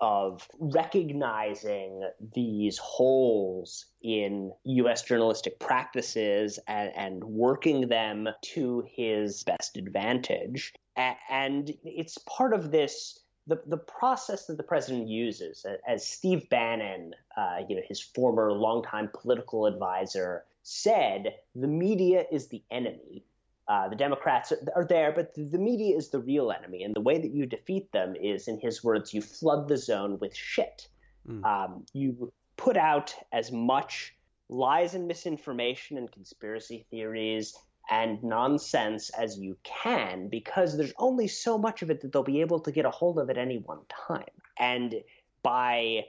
of 0.00 0.48
recognizing 0.58 2.08
these 2.34 2.78
holes 2.78 3.86
in 4.02 4.52
U.S. 4.64 5.02
journalistic 5.02 5.58
practices 5.58 6.58
and, 6.66 6.90
and 6.96 7.24
working 7.24 7.88
them 7.88 8.28
to 8.42 8.84
his 8.90 9.42
best 9.44 9.76
advantage. 9.76 10.72
And 10.96 11.70
it's 11.84 12.18
part 12.18 12.54
of 12.54 12.70
this 12.70 13.18
the, 13.50 13.60
the 13.66 13.76
process 13.76 14.46
that 14.46 14.56
the 14.56 14.62
president 14.62 15.08
uses, 15.08 15.66
as 15.86 16.06
Steve 16.06 16.48
Bannon, 16.48 17.14
uh, 17.36 17.58
you 17.68 17.74
know, 17.74 17.82
his 17.86 18.00
former 18.00 18.52
longtime 18.52 19.10
political 19.12 19.66
advisor, 19.66 20.44
said, 20.62 21.34
the 21.54 21.66
media 21.66 22.24
is 22.30 22.46
the 22.46 22.62
enemy. 22.70 23.24
Uh, 23.66 23.88
the 23.88 23.96
Democrats 23.96 24.52
are 24.74 24.84
there, 24.84 25.12
but 25.12 25.34
the 25.34 25.58
media 25.58 25.96
is 25.96 26.10
the 26.10 26.20
real 26.20 26.52
enemy. 26.52 26.84
And 26.84 26.94
the 26.94 27.00
way 27.00 27.18
that 27.18 27.32
you 27.32 27.44
defeat 27.44 27.90
them 27.92 28.14
is, 28.14 28.46
in 28.46 28.58
his 28.60 28.84
words, 28.84 29.12
you 29.12 29.20
flood 29.20 29.68
the 29.68 29.76
zone 29.76 30.18
with 30.20 30.34
shit. 30.34 30.88
Mm. 31.28 31.44
Um, 31.44 31.86
you 31.92 32.32
put 32.56 32.76
out 32.76 33.14
as 33.32 33.50
much 33.50 34.14
lies 34.48 34.94
and 34.94 35.08
misinformation 35.08 35.98
and 35.98 36.10
conspiracy 36.10 36.86
theories 36.90 37.56
and 37.90 38.22
nonsense 38.22 39.10
as 39.10 39.36
you 39.38 39.56
can 39.64 40.28
because 40.28 40.76
there's 40.76 40.92
only 40.98 41.26
so 41.26 41.58
much 41.58 41.82
of 41.82 41.90
it 41.90 42.00
that 42.00 42.12
they'll 42.12 42.22
be 42.22 42.40
able 42.40 42.60
to 42.60 42.70
get 42.70 42.84
a 42.84 42.90
hold 42.90 43.18
of 43.18 43.28
at 43.28 43.36
any 43.36 43.58
one 43.58 43.80
time. 43.88 44.24
And 44.58 44.94
by 45.42 46.04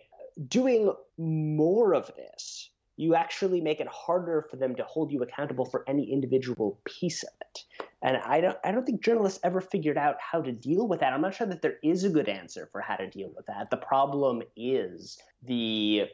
doing 0.48 0.94
more 1.18 1.94
of 1.96 2.12
this, 2.16 2.70
you 2.98 3.16
actually 3.16 3.62
make 3.62 3.80
it 3.80 3.88
harder 3.88 4.46
for 4.50 4.58
them 4.58 4.76
to 4.76 4.84
hold 4.84 5.12
you 5.12 5.24
accountable 5.24 5.66
for 5.66 5.84
any 5.88 6.12
individual 6.12 6.80
piece 6.86 7.24
of 7.24 7.30
it. 7.42 7.64
And 8.04 8.18
I 8.18 8.42
don't 8.42 8.58
I 8.64 8.72
don't 8.72 8.86
think 8.86 9.04
journalists 9.04 9.40
ever 9.44 9.60
figured 9.60 9.98
out 9.98 10.18
how 10.20 10.42
to 10.42 10.52
deal 10.52 10.88
with 10.88 11.00
that. 11.00 11.14
I'm 11.14 11.22
not 11.22 11.34
sure 11.34 11.48
that 11.48 11.64
there 11.64 11.78
is 11.84 12.04
a 12.04 12.10
good 12.10 12.30
answer 12.30 12.70
for 12.72 12.82
how 12.82 12.96
to 12.96 13.10
deal 13.10 13.32
with 13.36 13.48
that. 13.48 13.72
The 13.72 13.78
problem 13.78 14.44
is 14.56 15.18
the 15.44 16.06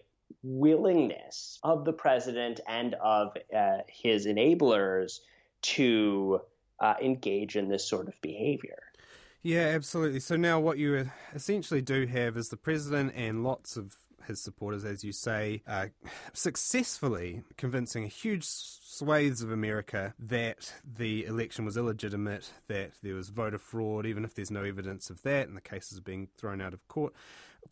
willingness 0.44 1.60
of 1.64 1.84
the 1.84 1.94
president 1.94 2.60
and 2.68 2.94
of 2.96 3.36
uh, 3.56 3.80
his 3.88 4.26
enablers 4.26 5.20
to 5.62 6.42
uh, 6.80 6.96
engage 7.02 7.56
in 7.56 7.70
this 7.70 7.88
sort 7.88 8.08
of 8.08 8.20
behavior. 8.22 8.80
Yeah, 9.44 9.68
absolutely. 9.68 10.20
So 10.20 10.36
now 10.36 10.60
what 10.60 10.78
you 10.78 11.10
essentially 11.34 11.82
do 11.82 12.06
have 12.08 12.38
is 12.38 12.50
the 12.50 12.58
president 12.58 13.14
and 13.16 13.44
lots 13.44 13.78
of 13.78 13.96
his 14.28 14.42
supporters, 14.42 14.84
as 14.84 15.04
you 15.04 15.12
say, 15.12 15.64
uh, 15.68 15.88
successfully 16.34 17.44
convincing 17.56 18.04
a 18.04 18.10
huge 18.10 18.44
swathes 18.46 19.42
of 19.42 19.52
America 19.52 20.14
that 20.20 20.74
the 20.84 21.26
election 21.26 21.66
was 21.66 21.78
illegitimate, 21.78 22.52
that 22.68 22.92
there 23.02 23.16
was 23.16 23.30
voter 23.30 23.58
fraud, 23.58 24.06
even 24.06 24.26
if 24.26 24.36
there's 24.36 24.52
no 24.52 24.64
evidence 24.64 25.10
of 25.10 25.22
that, 25.24 25.48
and 25.48 25.56
the 25.56 25.62
cases 25.62 25.98
are 25.98 26.02
being 26.02 26.28
thrown 26.38 26.62
out 26.62 26.74
of 26.74 26.86
court. 26.88 27.14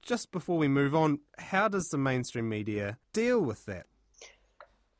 Just 0.01 0.31
before 0.31 0.57
we 0.57 0.67
move 0.67 0.95
on, 0.95 1.19
how 1.37 1.67
does 1.67 1.89
the 1.89 1.97
mainstream 1.97 2.49
media 2.49 2.97
deal 3.13 3.41
with 3.41 3.65
that? 3.65 3.85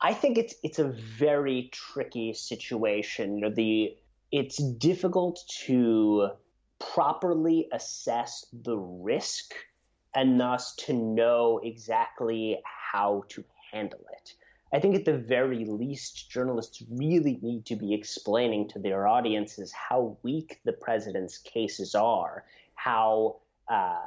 I 0.00 0.12
think 0.12 0.38
it's 0.38 0.54
it's 0.62 0.78
a 0.78 0.88
very 1.18 1.70
tricky 1.72 2.34
situation. 2.34 3.52
The 3.54 3.96
it's 4.30 4.56
difficult 4.56 5.40
to 5.66 6.30
properly 6.78 7.68
assess 7.72 8.46
the 8.52 8.76
risk 8.76 9.54
and 10.14 10.38
thus 10.40 10.74
to 10.74 10.92
know 10.92 11.60
exactly 11.62 12.60
how 12.64 13.24
to 13.28 13.44
handle 13.72 14.04
it. 14.12 14.34
I 14.72 14.80
think 14.80 14.96
at 14.96 15.04
the 15.04 15.16
very 15.16 15.64
least, 15.64 16.30
journalists 16.30 16.82
really 16.90 17.38
need 17.40 17.64
to 17.66 17.76
be 17.76 17.94
explaining 17.94 18.68
to 18.70 18.78
their 18.78 19.06
audiences 19.06 19.72
how 19.72 20.18
weak 20.22 20.60
the 20.64 20.72
president's 20.72 21.38
cases 21.38 21.94
are, 21.94 22.44
how 22.74 23.36
uh, 23.68 24.06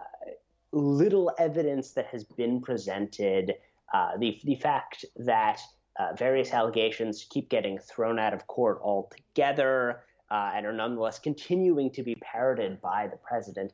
little 0.71 1.31
evidence 1.39 1.91
that 1.91 2.07
has 2.07 2.23
been 2.23 2.61
presented, 2.61 3.55
uh, 3.93 4.17
the, 4.17 4.39
the 4.43 4.55
fact 4.55 5.05
that 5.15 5.61
uh, 5.99 6.13
various 6.17 6.53
allegations 6.53 7.27
keep 7.29 7.49
getting 7.49 7.77
thrown 7.77 8.17
out 8.17 8.33
of 8.33 8.47
court 8.47 8.79
altogether 8.81 10.01
uh, 10.31 10.51
and 10.55 10.65
are 10.65 10.73
nonetheless 10.73 11.19
continuing 11.19 11.91
to 11.91 12.03
be 12.03 12.15
parroted 12.15 12.81
by 12.81 13.07
the 13.07 13.17
president. 13.17 13.73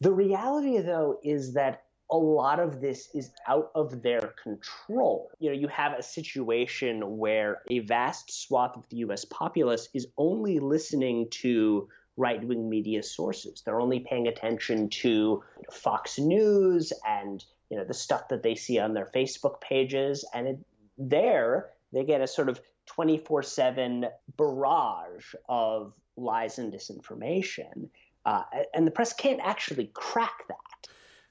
The 0.00 0.12
reality, 0.12 0.78
though, 0.80 1.18
is 1.22 1.54
that 1.54 1.82
a 2.10 2.16
lot 2.16 2.60
of 2.60 2.80
this 2.80 3.08
is 3.14 3.30
out 3.48 3.70
of 3.74 4.02
their 4.02 4.32
control. 4.42 5.30
You 5.38 5.50
know, 5.50 5.56
you 5.56 5.68
have 5.68 5.92
a 5.92 6.02
situation 6.02 7.18
where 7.18 7.62
a 7.68 7.80
vast 7.80 8.30
swath 8.30 8.76
of 8.76 8.88
the 8.88 8.98
US 8.98 9.24
populace 9.24 9.88
is 9.92 10.06
only 10.16 10.60
listening 10.60 11.28
to 11.42 11.88
right 12.16 12.42
wing 12.42 12.68
media 12.68 13.02
sources. 13.02 13.62
They're 13.64 13.80
only 13.80 14.00
paying 14.00 14.28
attention 14.28 14.88
to 14.88 15.42
Fox 15.70 16.18
News 16.18 16.92
and 17.06 17.44
you 17.70 17.76
know 17.76 17.84
the 17.84 17.94
stuff 17.94 18.28
that 18.28 18.42
they 18.42 18.54
see 18.54 18.78
on 18.78 18.94
their 18.94 19.10
Facebook 19.14 19.60
pages, 19.60 20.24
and 20.32 20.46
it, 20.46 20.58
there 20.98 21.70
they 21.92 22.04
get 22.04 22.20
a 22.20 22.26
sort 22.26 22.48
of 22.48 22.60
24 22.86 23.42
7 23.42 24.06
barrage 24.36 25.34
of 25.48 25.92
lies 26.16 26.58
and 26.58 26.72
disinformation. 26.72 27.88
Uh, 28.24 28.42
and 28.74 28.86
the 28.86 28.90
press 28.90 29.12
can't 29.12 29.40
actually 29.42 29.90
crack 29.94 30.46
that. 30.48 30.56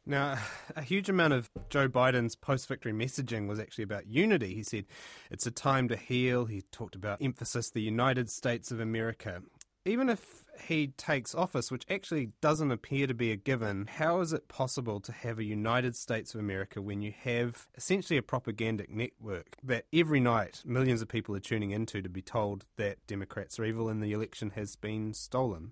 Now, 0.05 0.37
a 0.75 0.81
huge 0.81 1.09
amount 1.09 1.33
of 1.33 1.49
Joe 1.69 1.89
Biden's 1.89 2.35
post 2.35 2.67
victory 2.67 2.93
messaging 2.93 3.47
was 3.47 3.59
actually 3.59 3.85
about 3.85 4.05
unity. 4.07 4.53
He 4.53 4.63
said 4.63 4.85
it's 5.31 5.47
a 5.47 5.51
time 5.51 5.87
to 5.89 5.95
heal. 5.95 6.45
He 6.45 6.61
talked 6.71 6.95
about 6.95 7.21
emphasis, 7.21 7.71
the 7.71 7.81
United 7.81 8.29
States 8.29 8.71
of 8.71 8.79
America. 8.79 9.41
Even 9.87 10.09
if 10.09 10.43
he 10.63 10.87
takes 10.87 11.35
office, 11.35 11.71
which 11.71 11.85
actually 11.91 12.31
doesn't 12.41 12.71
appear 12.71 13.05
to 13.05 13.13
be 13.13 13.31
a 13.31 13.35
given, 13.35 13.85
how 13.85 14.19
is 14.19 14.33
it 14.33 14.47
possible 14.47 14.99
to 14.99 15.11
have 15.11 15.37
a 15.37 15.43
United 15.43 15.95
States 15.95 16.33
of 16.33 16.39
America 16.39 16.81
when 16.81 17.03
you 17.03 17.13
have 17.15 17.67
essentially 17.75 18.17
a 18.17 18.23
propagandic 18.23 18.89
network 18.89 19.57
that 19.63 19.85
every 19.93 20.19
night 20.19 20.63
millions 20.65 21.03
of 21.03 21.07
people 21.07 21.35
are 21.35 21.39
tuning 21.39 21.69
into 21.69 22.01
to 22.01 22.09
be 22.09 22.23
told 22.23 22.65
that 22.77 23.05
Democrats 23.05 23.59
are 23.59 23.65
evil 23.65 23.87
and 23.87 24.01
the 24.01 24.11
election 24.11 24.53
has 24.55 24.75
been 24.75 25.13
stolen? 25.13 25.71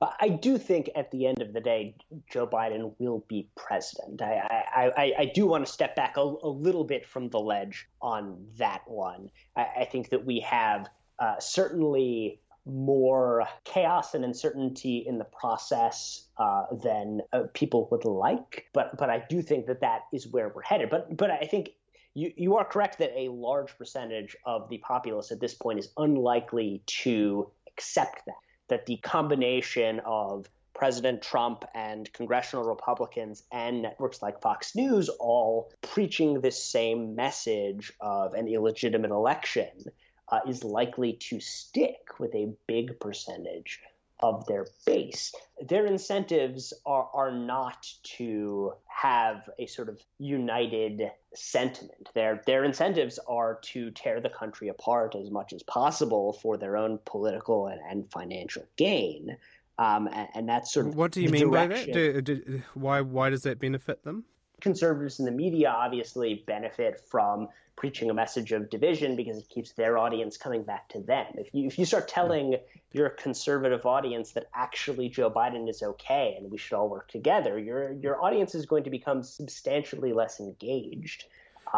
I 0.00 0.28
do 0.28 0.56
think 0.56 0.90
at 0.94 1.10
the 1.10 1.26
end 1.26 1.42
of 1.42 1.52
the 1.52 1.60
day, 1.60 1.94
Joe 2.30 2.46
Biden 2.46 2.94
will 2.98 3.24
be 3.28 3.48
president. 3.56 4.22
I, 4.22 4.90
I, 4.96 5.12
I 5.18 5.24
do 5.34 5.46
want 5.46 5.66
to 5.66 5.72
step 5.72 5.94
back 5.96 6.16
a, 6.16 6.20
a, 6.20 6.48
little 6.48 6.84
bit 6.84 7.06
from 7.06 7.28
the 7.28 7.40
ledge 7.40 7.86
on 8.00 8.46
that 8.56 8.82
one. 8.86 9.30
I, 9.56 9.66
I 9.80 9.84
think 9.84 10.10
that 10.10 10.24
we 10.24 10.40
have 10.40 10.88
uh, 11.18 11.38
certainly 11.38 12.40
more 12.66 13.46
chaos 13.64 14.14
and 14.14 14.24
uncertainty 14.24 15.04
in 15.06 15.18
the 15.18 15.24
process 15.24 16.28
uh, 16.38 16.64
than 16.82 17.20
uh, 17.32 17.44
people 17.54 17.88
would 17.90 18.04
like. 18.04 18.66
But 18.72 18.96
but 18.98 19.10
I 19.10 19.24
do 19.28 19.42
think 19.42 19.66
that 19.66 19.80
that 19.80 20.02
is 20.12 20.28
where 20.28 20.52
we're 20.54 20.62
headed. 20.62 20.90
But 20.90 21.16
but 21.16 21.30
I 21.30 21.46
think. 21.46 21.70
You, 22.12 22.32
you 22.36 22.56
are 22.56 22.64
correct 22.64 22.98
that 22.98 23.12
a 23.16 23.28
large 23.28 23.78
percentage 23.78 24.34
of 24.44 24.68
the 24.68 24.78
populace 24.78 25.30
at 25.30 25.38
this 25.38 25.54
point 25.54 25.78
is 25.78 25.92
unlikely 25.96 26.82
to 27.04 27.52
accept 27.68 28.26
that. 28.26 28.34
That 28.66 28.86
the 28.86 28.96
combination 28.96 30.00
of 30.04 30.50
President 30.74 31.20
Trump 31.20 31.64
and 31.74 32.10
congressional 32.12 32.64
Republicans 32.64 33.42
and 33.52 33.82
networks 33.82 34.22
like 34.22 34.40
Fox 34.40 34.74
News 34.74 35.08
all 35.20 35.70
preaching 35.82 36.40
this 36.40 36.64
same 36.64 37.14
message 37.14 37.92
of 38.00 38.32
an 38.32 38.48
illegitimate 38.48 39.10
election 39.10 39.84
uh, 40.30 40.40
is 40.46 40.64
likely 40.64 41.14
to 41.14 41.40
stick 41.40 42.18
with 42.18 42.34
a 42.34 42.52
big 42.66 42.98
percentage 43.00 43.80
of 44.22 44.46
their 44.46 44.66
base. 44.84 45.34
Their 45.66 45.86
incentives 45.86 46.72
are, 46.84 47.08
are 47.12 47.32
not 47.32 47.86
to 48.16 48.74
have 48.86 49.48
a 49.58 49.66
sort 49.66 49.88
of 49.88 49.98
united 50.18 51.10
sentiment. 51.34 52.10
Their, 52.14 52.42
their 52.46 52.64
incentives 52.64 53.18
are 53.26 53.58
to 53.62 53.90
tear 53.90 54.20
the 54.20 54.28
country 54.28 54.68
apart 54.68 55.14
as 55.14 55.30
much 55.30 55.52
as 55.52 55.62
possible 55.62 56.34
for 56.34 56.58
their 56.58 56.76
own 56.76 56.98
political 57.06 57.66
and, 57.66 57.80
and 57.80 58.10
financial 58.10 58.64
gain. 58.76 59.36
Um, 59.78 60.08
and, 60.12 60.28
and, 60.34 60.48
that's 60.48 60.74
sort 60.74 60.88
of 60.88 60.94
what 60.94 61.10
do 61.10 61.22
you 61.22 61.30
mean 61.30 61.50
direction. 61.50 61.92
by 61.92 62.12
that? 62.12 62.24
Do, 62.24 62.36
do, 62.42 62.62
why 62.74 63.00
why 63.00 63.30
does 63.30 63.44
that 63.44 63.58
benefit 63.58 64.04
them? 64.04 64.24
Conservatives 64.60 65.18
in 65.18 65.24
the 65.24 65.30
media 65.30 65.70
obviously 65.70 66.42
benefit 66.46 67.00
from 67.00 67.48
preaching 67.76 68.10
a 68.10 68.14
message 68.14 68.52
of 68.52 68.68
division 68.68 69.16
because 69.16 69.38
it 69.38 69.48
keeps 69.48 69.72
their 69.72 69.96
audience 69.96 70.36
coming 70.36 70.62
back 70.62 70.86
to 70.90 71.00
them. 71.00 71.26
If 71.36 71.48
you 71.52 71.66
if 71.66 71.78
you 71.78 71.86
start 71.86 72.08
telling 72.08 72.56
your 72.92 73.08
conservative 73.08 73.86
audience 73.86 74.32
that 74.32 74.46
actually 74.54 75.08
Joe 75.08 75.30
Biden 75.30 75.68
is 75.68 75.82
okay 75.82 76.34
and 76.36 76.50
we 76.50 76.58
should 76.58 76.76
all 76.76 76.88
work 76.90 77.08
together, 77.08 77.58
your 77.58 77.92
your 77.92 78.22
audience 78.22 78.54
is 78.54 78.66
going 78.66 78.84
to 78.84 78.90
become 78.90 79.22
substantially 79.22 80.12
less 80.12 80.40
engaged. 80.40 81.24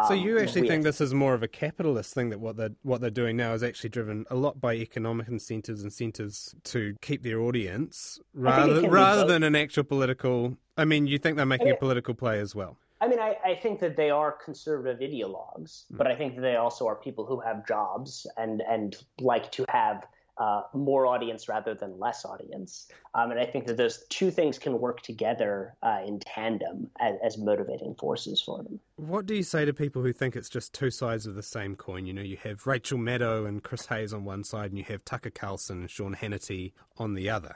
So 0.07 0.13
Um, 0.13 0.19
you 0.19 0.39
actually 0.39 0.67
think 0.67 0.83
this 0.83 0.99
is 1.01 1.13
more 1.13 1.33
of 1.33 1.43
a 1.43 1.47
capitalist 1.47 2.13
thing 2.13 2.29
that 2.29 2.39
what 2.39 2.57
they're 2.57 2.71
what 2.81 3.01
they're 3.01 3.09
doing 3.09 3.37
now 3.37 3.53
is 3.53 3.61
actually 3.61 3.91
driven 3.91 4.25
a 4.29 4.35
lot 4.35 4.59
by 4.59 4.73
economic 4.73 5.27
incentives, 5.27 5.83
incentives 5.83 6.55
to 6.65 6.95
keep 7.01 7.21
their 7.23 7.39
audience 7.39 8.19
rather 8.33 8.89
rather 8.89 9.25
than 9.25 9.43
an 9.43 9.55
actual 9.55 9.83
political. 9.83 10.57
I 10.77 10.85
mean, 10.85 11.05
you 11.05 11.19
think 11.19 11.37
they're 11.37 11.45
making 11.45 11.69
a 11.69 11.75
political 11.75 12.15
play 12.15 12.39
as 12.39 12.55
well. 12.55 12.77
I 13.01 13.07
mean, 13.07 13.19
I, 13.19 13.35
I 13.43 13.55
think 13.55 13.79
that 13.81 13.97
they 13.97 14.09
are 14.09 14.31
conservative 14.31 14.99
ideologues, 14.99 15.83
but 15.91 16.07
I 16.07 16.15
think 16.15 16.35
that 16.35 16.41
they 16.41 16.55
also 16.55 16.87
are 16.87 16.95
people 16.95 17.25
who 17.25 17.39
have 17.41 17.67
jobs 17.67 18.25
and 18.37 18.61
and 18.61 18.95
like 19.19 19.51
to 19.53 19.65
have 19.69 20.07
uh, 20.37 20.63
more 20.73 21.05
audience 21.05 21.47
rather 21.47 21.73
than 21.73 21.99
less 21.99 22.25
audience. 22.25 22.87
Um, 23.13 23.31
and 23.31 23.39
I 23.39 23.45
think 23.45 23.67
that 23.67 23.77
those 23.77 24.05
two 24.09 24.31
things 24.31 24.57
can 24.57 24.79
work 24.79 25.01
together 25.01 25.75
uh, 25.83 25.99
in 26.05 26.19
tandem 26.19 26.89
as, 26.99 27.15
as 27.23 27.37
motivating 27.37 27.95
forces 27.95 28.41
for 28.41 28.63
them. 28.63 28.79
What 28.95 29.25
do 29.25 29.35
you 29.35 29.43
say 29.43 29.65
to 29.65 29.73
people 29.73 30.01
who 30.01 30.13
think 30.13 30.35
it's 30.35 30.49
just 30.49 30.73
two 30.73 30.89
sides 30.89 31.27
of 31.27 31.35
the 31.35 31.43
same 31.43 31.75
coin? 31.75 32.05
You 32.05 32.13
know, 32.13 32.21
you 32.21 32.37
have 32.43 32.65
Rachel 32.65 32.97
Maddow 32.97 33.47
and 33.47 33.63
Chris 33.63 33.87
Hayes 33.87 34.13
on 34.13 34.25
one 34.25 34.43
side, 34.43 34.71
and 34.71 34.77
you 34.77 34.85
have 34.85 35.05
Tucker 35.05 35.29
Carlson 35.29 35.81
and 35.81 35.89
Sean 35.89 36.15
Hannity 36.15 36.73
on 36.97 37.13
the 37.13 37.29
other. 37.29 37.55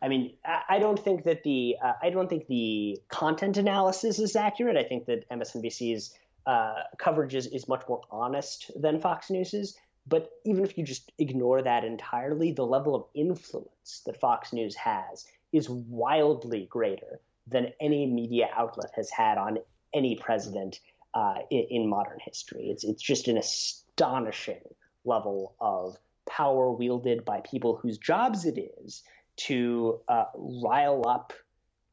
I 0.00 0.08
mean, 0.08 0.34
I- 0.44 0.80
don't 0.80 0.98
think 0.98 1.22
that 1.24 1.44
the 1.44 1.76
uh, 1.82 1.92
I 2.02 2.10
don't 2.10 2.28
think 2.28 2.48
the 2.48 3.00
content 3.08 3.56
analysis 3.56 4.18
is 4.18 4.34
accurate. 4.34 4.76
I 4.76 4.82
think 4.82 5.06
that 5.06 5.28
MSNBC's 5.30 6.12
uh, 6.44 6.74
coverage 6.98 7.36
is, 7.36 7.46
is 7.46 7.68
much 7.68 7.84
more 7.88 8.00
honest 8.10 8.72
than 8.74 9.00
Fox 9.00 9.30
News's. 9.30 9.76
But 10.06 10.30
even 10.44 10.64
if 10.64 10.76
you 10.76 10.84
just 10.84 11.12
ignore 11.18 11.62
that 11.62 11.84
entirely, 11.84 12.52
the 12.52 12.66
level 12.66 12.94
of 12.94 13.04
influence 13.14 14.02
that 14.06 14.18
Fox 14.18 14.52
News 14.52 14.74
has 14.74 15.26
is 15.52 15.68
wildly 15.70 16.66
greater 16.70 17.20
than 17.46 17.72
any 17.80 18.06
media 18.06 18.48
outlet 18.54 18.90
has 18.94 19.10
had 19.10 19.38
on 19.38 19.58
any 19.94 20.16
president 20.16 20.80
uh, 21.14 21.34
in, 21.50 21.66
in 21.70 21.88
modern 21.88 22.18
history. 22.20 22.70
It's 22.70 22.84
it's 22.84 23.02
just 23.02 23.28
an 23.28 23.36
astonishing 23.36 24.62
level 25.04 25.54
of 25.60 25.96
power 26.26 26.70
wielded 26.72 27.24
by 27.24 27.40
people 27.40 27.76
whose 27.76 27.98
jobs 27.98 28.44
it 28.46 28.58
is 28.58 29.02
to 29.36 30.00
uh, 30.08 30.24
rile 30.34 31.06
up 31.06 31.32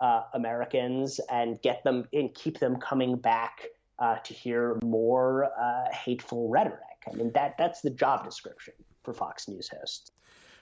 uh, 0.01 0.23
Americans 0.33 1.19
and 1.29 1.61
get 1.61 1.83
them 1.83 2.07
and 2.13 2.33
keep 2.33 2.59
them 2.59 2.77
coming 2.77 3.15
back 3.17 3.65
uh, 3.97 4.17
to 4.19 4.33
hear 4.33 4.77
more 4.83 5.51
uh, 5.59 5.91
hateful 5.91 6.49
rhetoric. 6.49 6.79
I 7.11 7.15
mean 7.15 7.31
that 7.33 7.57
that's 7.57 7.81
the 7.81 7.89
job 7.89 8.25
description 8.25 8.73
for 9.03 9.13
Fox 9.13 9.47
News 9.47 9.69
hosts. 9.69 10.11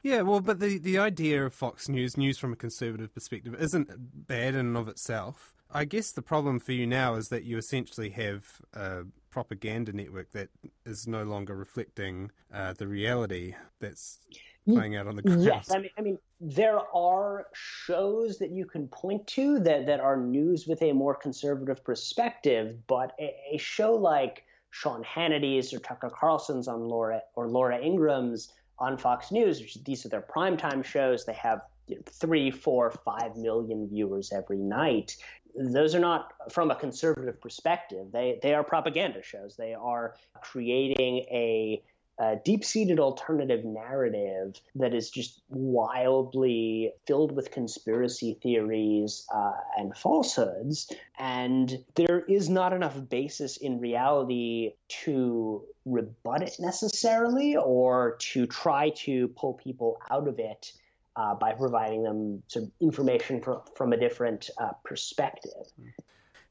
Yeah, 0.03 0.21
well, 0.21 0.39
but 0.39 0.59
the, 0.59 0.77
the 0.77 0.99
idea 0.99 1.45
of 1.45 1.53
Fox 1.53 1.89
News, 1.89 2.17
news 2.17 2.37
from 2.37 2.53
a 2.53 2.55
conservative 2.55 3.13
perspective, 3.13 3.55
isn't 3.59 4.27
bad 4.27 4.53
in 4.53 4.67
and 4.67 4.77
of 4.77 4.87
itself. 4.87 5.55
I 5.71 5.85
guess 5.85 6.11
the 6.11 6.21
problem 6.21 6.59
for 6.59 6.71
you 6.71 6.87
now 6.87 7.15
is 7.15 7.29
that 7.29 7.43
you 7.43 7.57
essentially 7.57 8.11
have 8.11 8.61
a 8.73 9.03
propaganda 9.29 9.91
network 9.91 10.31
that 10.31 10.49
is 10.85 11.07
no 11.07 11.23
longer 11.23 11.55
reflecting 11.55 12.31
uh, 12.53 12.73
the 12.73 12.87
reality 12.87 13.55
that's 13.79 14.19
playing 14.65 14.95
out 14.95 15.07
on 15.07 15.15
the 15.15 15.21
ground. 15.21 15.43
Yes, 15.43 15.71
I 15.71 15.79
mean, 15.79 15.89
I 15.97 16.01
mean, 16.01 16.17
there 16.39 16.79
are 16.95 17.47
shows 17.53 18.37
that 18.39 18.51
you 18.51 18.65
can 18.65 18.87
point 18.87 19.25
to 19.27 19.59
that, 19.59 19.85
that 19.85 19.99
are 19.99 20.17
news 20.17 20.67
with 20.67 20.81
a 20.81 20.91
more 20.93 21.15
conservative 21.15 21.83
perspective, 21.83 22.77
but 22.87 23.13
a, 23.19 23.35
a 23.53 23.57
show 23.57 23.93
like 23.93 24.43
Sean 24.71 25.03
Hannity's 25.03 25.73
or 25.73 25.79
Tucker 25.79 26.09
Carlson's 26.09 26.67
on 26.67 26.87
Laura 26.87 27.21
or 27.35 27.47
Laura 27.47 27.79
Ingraham's 27.79 28.53
on 28.79 28.97
Fox 28.97 29.31
News, 29.31 29.59
which 29.59 29.83
these 29.83 30.05
are 30.05 30.09
their 30.09 30.21
primetime 30.21 30.83
shows. 30.83 31.25
They 31.25 31.33
have 31.33 31.61
you 31.87 31.95
know, 31.95 32.01
three, 32.05 32.51
four, 32.51 32.91
five 32.91 33.35
million 33.35 33.87
viewers 33.87 34.31
every 34.31 34.59
night. 34.59 35.17
Those 35.55 35.95
are 35.95 35.99
not 35.99 36.33
from 36.51 36.69
a 36.69 36.75
conservative 36.75 37.41
perspective. 37.41 38.11
They 38.11 38.39
they 38.43 38.53
are 38.53 38.63
propaganda 38.63 39.23
shows. 39.23 39.55
They 39.55 39.73
are 39.73 40.15
creating 40.41 41.19
a 41.31 41.81
a 42.19 42.37
deep-seated 42.43 42.99
alternative 42.99 43.63
narrative 43.63 44.59
that 44.75 44.93
is 44.93 45.09
just 45.09 45.41
wildly 45.49 46.91
filled 47.05 47.35
with 47.35 47.51
conspiracy 47.51 48.37
theories 48.41 49.27
uh, 49.33 49.51
and 49.77 49.95
falsehoods, 49.95 50.91
and 51.19 51.83
there 51.95 52.21
is 52.21 52.49
not 52.49 52.73
enough 52.73 52.97
basis 53.09 53.57
in 53.57 53.79
reality 53.79 54.73
to 54.87 55.63
rebut 55.85 56.41
it 56.41 56.55
necessarily, 56.59 57.55
or 57.55 58.17
to 58.19 58.47
try 58.47 58.89
to 58.89 59.27
pull 59.29 59.53
people 59.53 59.97
out 60.09 60.27
of 60.27 60.39
it 60.39 60.73
uh, 61.15 61.33
by 61.35 61.51
providing 61.53 62.03
them 62.03 62.43
of 62.55 62.71
information 62.79 63.41
from, 63.41 63.61
from 63.75 63.93
a 63.93 63.97
different 63.97 64.49
uh, 64.59 64.69
perspective. 64.83 65.51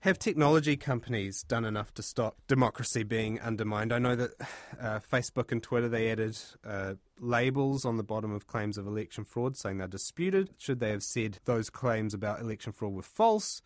Have 0.07 0.21
technology 0.21 0.77
companies 0.77 1.43
done 1.43 1.65
enough 1.65 1.93
to 1.95 2.01
stop 2.01 2.37
democracy 2.47 3.03
being 3.03 3.41
undermined? 3.41 3.93
I 3.93 3.99
know 3.99 4.15
that 4.15 4.41
uh, 4.81 5.01
Facebook 5.01 5.51
and 5.51 5.61
Twitter 5.61 5.89
they 5.89 6.13
added 6.13 6.39
uh, 6.65 6.95
labels 7.19 7.85
on 7.85 7.97
the 7.97 8.05
bottom 8.05 8.31
of 8.31 8.47
claims 8.47 8.79
of 8.79 8.87
election 8.87 9.25
fraud 9.25 9.57
saying 9.57 9.79
they're 9.79 9.89
disputed. 9.89 10.51
Should 10.59 10.79
they 10.79 10.91
have 10.91 11.03
said 11.03 11.41
those 11.45 11.71
claims 11.71 12.15
about 12.15 12.39
election 12.39 12.71
fraud 12.71 12.93
were 12.93 13.03
false? 13.03 13.63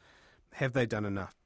Have 0.55 0.73
they 0.73 0.87
done 0.87 1.05
enough? 1.05 1.37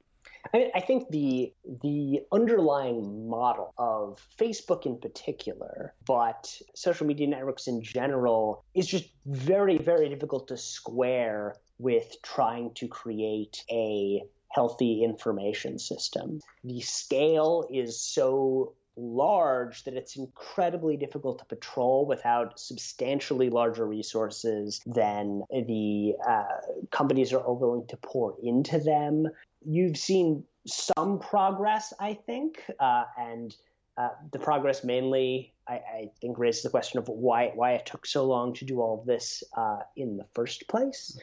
I, 0.53 0.71
I 0.73 0.79
think 0.79 1.09
the 1.09 1.51
the 1.81 2.21
underlying 2.31 3.27
model 3.27 3.73
of 3.77 4.25
Facebook 4.39 4.85
in 4.85 4.97
particular, 4.97 5.93
but 6.07 6.57
social 6.73 7.05
media 7.05 7.27
networks 7.27 7.67
in 7.67 7.81
general, 7.81 8.63
is 8.73 8.87
just 8.87 9.09
very 9.25 9.77
very 9.77 10.07
difficult 10.07 10.47
to 10.47 10.57
square 10.57 11.57
with 11.79 12.15
trying 12.21 12.73
to 12.75 12.87
create 12.87 13.61
a 13.69 14.21
healthy 14.55 15.03
information 15.03 15.77
system. 15.77 16.39
The 16.63 16.79
scale 16.79 17.67
is 17.69 17.99
so 17.99 18.73
large 18.97 19.83
that 19.83 19.95
it's 19.95 20.15
incredibly 20.15 20.95
difficult 20.95 21.39
to 21.39 21.45
patrol 21.45 22.05
without 22.05 22.57
substantially 22.57 23.49
larger 23.49 23.85
resources 23.85 24.81
than 24.85 25.43
the 25.51 26.13
uh, 26.25 26.43
companies 26.91 27.33
are 27.33 27.53
willing 27.53 27.85
to 27.87 27.97
pour 27.97 28.35
into 28.41 28.79
them. 28.79 29.27
You've 29.65 29.97
seen 29.97 30.45
some 30.65 31.19
progress, 31.19 31.93
I 31.99 32.13
think, 32.13 32.63
uh, 32.79 33.03
and 33.19 33.53
uh, 33.97 34.09
the 34.31 34.39
progress 34.39 34.85
mainly, 34.85 35.53
I, 35.67 35.73
I, 35.73 36.09
think, 36.21 36.39
raises 36.39 36.63
the 36.63 36.69
question 36.69 36.99
of 36.99 37.07
why 37.07 37.51
why 37.55 37.73
it 37.73 37.85
took 37.85 38.05
so 38.05 38.25
long 38.25 38.53
to 38.55 38.65
do 38.65 38.81
all 38.81 38.99
of 38.99 39.05
this 39.05 39.43
uh, 39.55 39.79
in 39.95 40.17
the 40.17 40.25
first 40.33 40.67
place. 40.67 41.17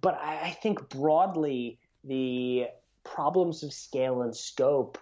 But 0.00 0.14
I, 0.14 0.40
I 0.44 0.50
think 0.50 0.88
broadly, 0.88 1.78
the 2.04 2.66
problems 3.04 3.62
of 3.62 3.72
scale 3.72 4.22
and 4.22 4.34
scope 4.34 4.98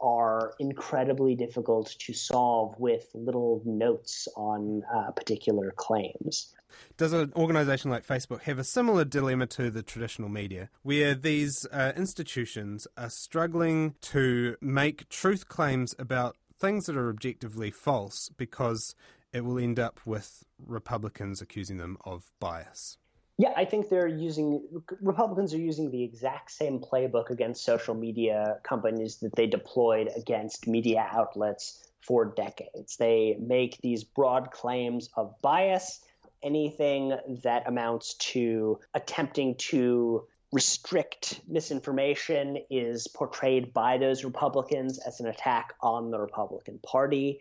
are 0.00 0.54
incredibly 0.60 1.34
difficult 1.34 1.94
to 1.98 2.12
solve 2.12 2.74
with 2.78 3.08
little 3.14 3.62
notes 3.64 4.28
on 4.36 4.82
uh, 4.94 5.10
particular 5.10 5.72
claims. 5.76 6.54
Does 6.96 7.12
an 7.12 7.32
organization 7.34 7.90
like 7.90 8.06
Facebook 8.06 8.42
have 8.42 8.58
a 8.58 8.64
similar 8.64 9.04
dilemma 9.04 9.46
to 9.48 9.70
the 9.70 9.82
traditional 9.82 10.28
media, 10.28 10.70
where 10.82 11.14
these 11.14 11.66
uh, 11.72 11.92
institutions 11.96 12.86
are 12.96 13.10
struggling 13.10 13.94
to 14.02 14.56
make 14.60 15.08
truth 15.08 15.48
claims 15.48 15.94
about 15.98 16.36
things 16.58 16.86
that 16.86 16.96
are 16.96 17.08
objectively 17.08 17.70
false 17.70 18.30
because 18.36 18.94
it 19.32 19.44
will 19.44 19.58
end 19.58 19.78
up 19.78 20.00
with 20.04 20.44
Republicans 20.64 21.40
accusing 21.40 21.78
them 21.78 21.96
of 22.04 22.30
bias? 22.38 22.98
Yeah, 23.40 23.52
I 23.56 23.64
think 23.64 23.88
they're 23.88 24.08
using 24.08 24.66
Republicans 25.00 25.54
are 25.54 25.58
using 25.58 25.92
the 25.92 26.02
exact 26.02 26.50
same 26.50 26.80
playbook 26.80 27.30
against 27.30 27.64
social 27.64 27.94
media 27.94 28.58
companies 28.64 29.18
that 29.18 29.36
they 29.36 29.46
deployed 29.46 30.10
against 30.16 30.66
media 30.66 31.06
outlets 31.12 31.88
for 32.00 32.24
decades. 32.24 32.96
They 32.96 33.36
make 33.40 33.78
these 33.80 34.02
broad 34.02 34.50
claims 34.50 35.08
of 35.16 35.40
bias. 35.40 36.00
Anything 36.42 37.16
that 37.44 37.68
amounts 37.68 38.14
to 38.14 38.80
attempting 38.94 39.54
to 39.56 40.26
restrict 40.50 41.40
misinformation 41.46 42.58
is 42.70 43.06
portrayed 43.06 43.72
by 43.72 43.98
those 43.98 44.24
Republicans 44.24 44.98
as 44.98 45.20
an 45.20 45.26
attack 45.26 45.74
on 45.80 46.10
the 46.10 46.18
Republican 46.18 46.80
Party. 46.80 47.40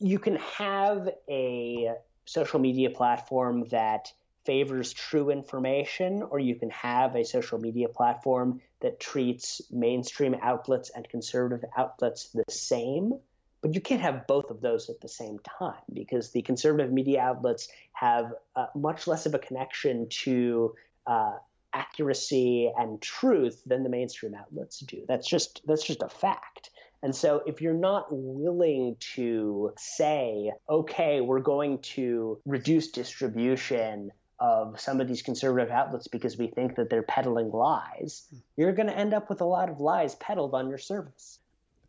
You 0.00 0.18
can 0.18 0.36
have 0.36 1.08
a 1.28 1.92
social 2.24 2.58
media 2.58 2.90
platform 2.90 3.68
that 3.68 4.12
favors 4.48 4.94
true 4.94 5.28
information, 5.28 6.22
or 6.22 6.38
you 6.38 6.54
can 6.54 6.70
have 6.70 7.14
a 7.14 7.22
social 7.22 7.58
media 7.58 7.86
platform 7.86 8.62
that 8.80 8.98
treats 8.98 9.60
mainstream 9.70 10.34
outlets 10.40 10.90
and 10.94 11.06
conservative 11.06 11.68
outlets 11.76 12.30
the 12.30 12.44
same. 12.48 13.12
But 13.60 13.74
you 13.74 13.82
can't 13.82 14.00
have 14.00 14.26
both 14.26 14.48
of 14.48 14.62
those 14.62 14.88
at 14.88 15.02
the 15.02 15.08
same 15.08 15.38
time 15.40 15.82
because 15.92 16.30
the 16.30 16.40
conservative 16.40 16.90
media 16.90 17.20
outlets 17.20 17.68
have 17.92 18.32
uh, 18.56 18.68
much 18.74 19.06
less 19.06 19.26
of 19.26 19.34
a 19.34 19.38
connection 19.38 20.08
to 20.22 20.74
uh, 21.06 21.34
accuracy 21.74 22.72
and 22.74 23.02
truth 23.02 23.60
than 23.66 23.82
the 23.82 23.90
mainstream 23.90 24.34
outlets 24.34 24.78
do. 24.78 25.04
That's 25.06 25.28
just 25.28 25.60
that's 25.66 25.84
just 25.84 26.02
a 26.02 26.08
fact. 26.08 26.70
And 27.02 27.14
so 27.14 27.42
if 27.46 27.60
you're 27.60 27.74
not 27.74 28.06
willing 28.10 28.96
to 29.14 29.74
say, 29.76 30.52
okay, 30.70 31.20
we're 31.20 31.40
going 31.40 31.80
to 31.96 32.38
reduce 32.46 32.88
distribution 32.92 34.10
of 34.40 34.80
some 34.80 35.00
of 35.00 35.08
these 35.08 35.22
conservative 35.22 35.70
outlets 35.70 36.08
because 36.08 36.38
we 36.38 36.46
think 36.46 36.76
that 36.76 36.90
they're 36.90 37.02
peddling 37.02 37.50
lies, 37.50 38.26
you're 38.56 38.72
going 38.72 38.88
to 38.88 38.96
end 38.96 39.14
up 39.14 39.28
with 39.28 39.40
a 39.40 39.44
lot 39.44 39.68
of 39.68 39.80
lies 39.80 40.14
peddled 40.16 40.54
on 40.54 40.68
your 40.68 40.78
service. 40.78 41.38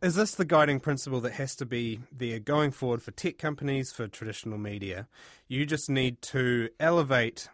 Is 0.02 0.14
this 0.14 0.34
the 0.34 0.46
guiding 0.46 0.80
principle 0.80 1.20
that 1.20 1.32
has 1.32 1.54
to 1.56 1.66
be 1.66 2.00
there 2.10 2.38
going 2.38 2.70
forward 2.70 3.02
for 3.02 3.10
tech 3.10 3.36
companies, 3.36 3.92
for 3.92 4.08
traditional 4.08 4.56
media? 4.56 5.08
You 5.46 5.66
just 5.66 5.90
need 5.90 6.22
to 6.22 6.70
elevate 6.80 7.48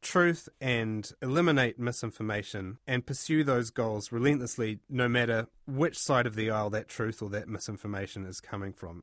truth 0.00 0.48
and 0.60 1.12
eliminate 1.20 1.78
misinformation 1.78 2.78
and 2.86 3.06
pursue 3.06 3.44
those 3.44 3.70
goals 3.70 4.10
relentlessly, 4.10 4.80
no 4.88 5.06
matter 5.08 5.48
which 5.66 5.98
side 5.98 6.26
of 6.26 6.34
the 6.34 6.50
aisle 6.50 6.70
that 6.70 6.88
truth 6.88 7.22
or 7.22 7.30
that 7.30 7.48
misinformation 7.48 8.26
is 8.26 8.40
coming 8.40 8.72
from. 8.72 9.02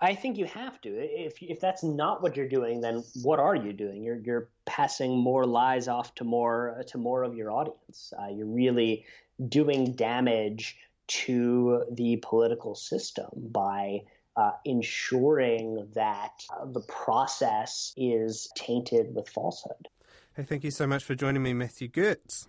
I 0.00 0.14
think 0.14 0.38
you 0.38 0.44
have 0.46 0.80
to. 0.82 0.90
If 0.90 1.42
if 1.42 1.60
that's 1.60 1.82
not 1.82 2.22
what 2.22 2.36
you're 2.36 2.48
doing, 2.48 2.80
then 2.80 3.02
what 3.22 3.40
are 3.40 3.56
you 3.56 3.72
doing? 3.72 4.02
You're 4.02 4.18
you're 4.18 4.48
passing 4.64 5.18
more 5.18 5.44
lies 5.44 5.88
off 5.88 6.14
to 6.16 6.24
more 6.24 6.82
to 6.88 6.98
more 6.98 7.24
of 7.24 7.34
your 7.34 7.50
audience. 7.50 8.12
Uh, 8.20 8.28
you're 8.28 8.46
really 8.46 9.04
doing 9.48 9.92
damage 9.92 10.76
to 11.08 11.84
the 11.92 12.16
political 12.22 12.74
system 12.74 13.28
by 13.34 14.02
uh, 14.36 14.52
ensuring 14.64 15.88
that 15.94 16.44
uh, 16.56 16.64
the 16.66 16.82
process 16.82 17.92
is 17.96 18.48
tainted 18.56 19.14
with 19.14 19.28
falsehood. 19.28 19.88
Hey, 20.36 20.44
thank 20.44 20.62
you 20.62 20.70
so 20.70 20.86
much 20.86 21.02
for 21.02 21.16
joining 21.16 21.42
me, 21.42 21.54
Matthew 21.54 21.88
Gertz. 21.88 22.46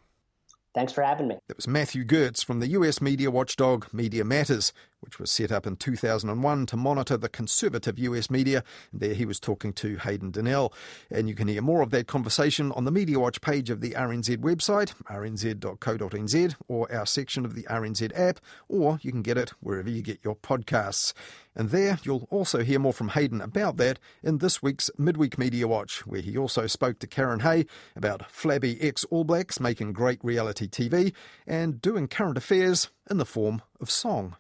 Thanks 0.75 0.93
for 0.93 1.03
having 1.03 1.27
me. 1.27 1.37
That 1.47 1.57
was 1.57 1.67
Matthew 1.67 2.05
Gertz 2.05 2.45
from 2.45 2.59
the 2.59 2.67
US 2.67 3.01
media 3.01 3.31
watchdog 3.31 3.87
Media 3.91 4.23
Matters, 4.23 4.71
which 4.99 5.19
was 5.19 5.31
set 5.31 5.51
up 5.51 5.65
in 5.65 5.75
2001 5.75 6.65
to 6.67 6.77
monitor 6.77 7.17
the 7.17 7.29
conservative 7.29 7.97
US 7.99 8.29
media. 8.29 8.63
And 8.91 9.01
there 9.01 9.13
he 9.13 9.25
was 9.25 9.39
talking 9.39 9.73
to 9.73 9.97
Hayden 9.97 10.31
Donnell. 10.31 10.73
And 11.09 11.29
you 11.29 11.35
can 11.35 11.47
hear 11.47 11.61
more 11.61 11.81
of 11.81 11.91
that 11.91 12.07
conversation 12.07 12.71
on 12.73 12.85
the 12.85 12.91
Media 12.91 13.19
Watch 13.19 13.41
page 13.41 13.69
of 13.69 13.81
the 13.81 13.91
RNZ 13.91 14.37
website, 14.37 14.93
rnz.co.nz, 15.05 16.55
or 16.67 16.93
our 16.93 17.05
section 17.05 17.45
of 17.45 17.55
the 17.55 17.63
RNZ 17.63 18.11
app, 18.17 18.39
or 18.67 18.99
you 19.01 19.11
can 19.11 19.21
get 19.21 19.37
it 19.37 19.51
wherever 19.59 19.89
you 19.89 20.01
get 20.01 20.19
your 20.23 20.35
podcasts. 20.35 21.13
And 21.55 21.71
there 21.71 21.99
you'll 22.03 22.27
also 22.29 22.63
hear 22.63 22.79
more 22.79 22.93
from 22.93 23.09
Hayden 23.09 23.41
about 23.41 23.77
that 23.77 23.99
in 24.23 24.37
this 24.37 24.63
week's 24.63 24.89
Midweek 24.97 25.37
Media 25.37 25.67
Watch, 25.67 26.05
where 26.05 26.21
he 26.21 26.37
also 26.37 26.67
spoke 26.67 26.99
to 26.99 27.07
Karen 27.07 27.41
Hay 27.41 27.65
about 27.95 28.31
flabby 28.31 28.81
ex 28.81 29.03
All 29.05 29.23
Blacks 29.23 29.59
making 29.59 29.93
great 29.93 30.23
reality 30.23 30.67
TV 30.67 31.13
and 31.45 31.81
doing 31.81 32.07
current 32.07 32.37
affairs 32.37 32.89
in 33.09 33.17
the 33.17 33.25
form 33.25 33.61
of 33.81 33.89
song. 33.89 34.35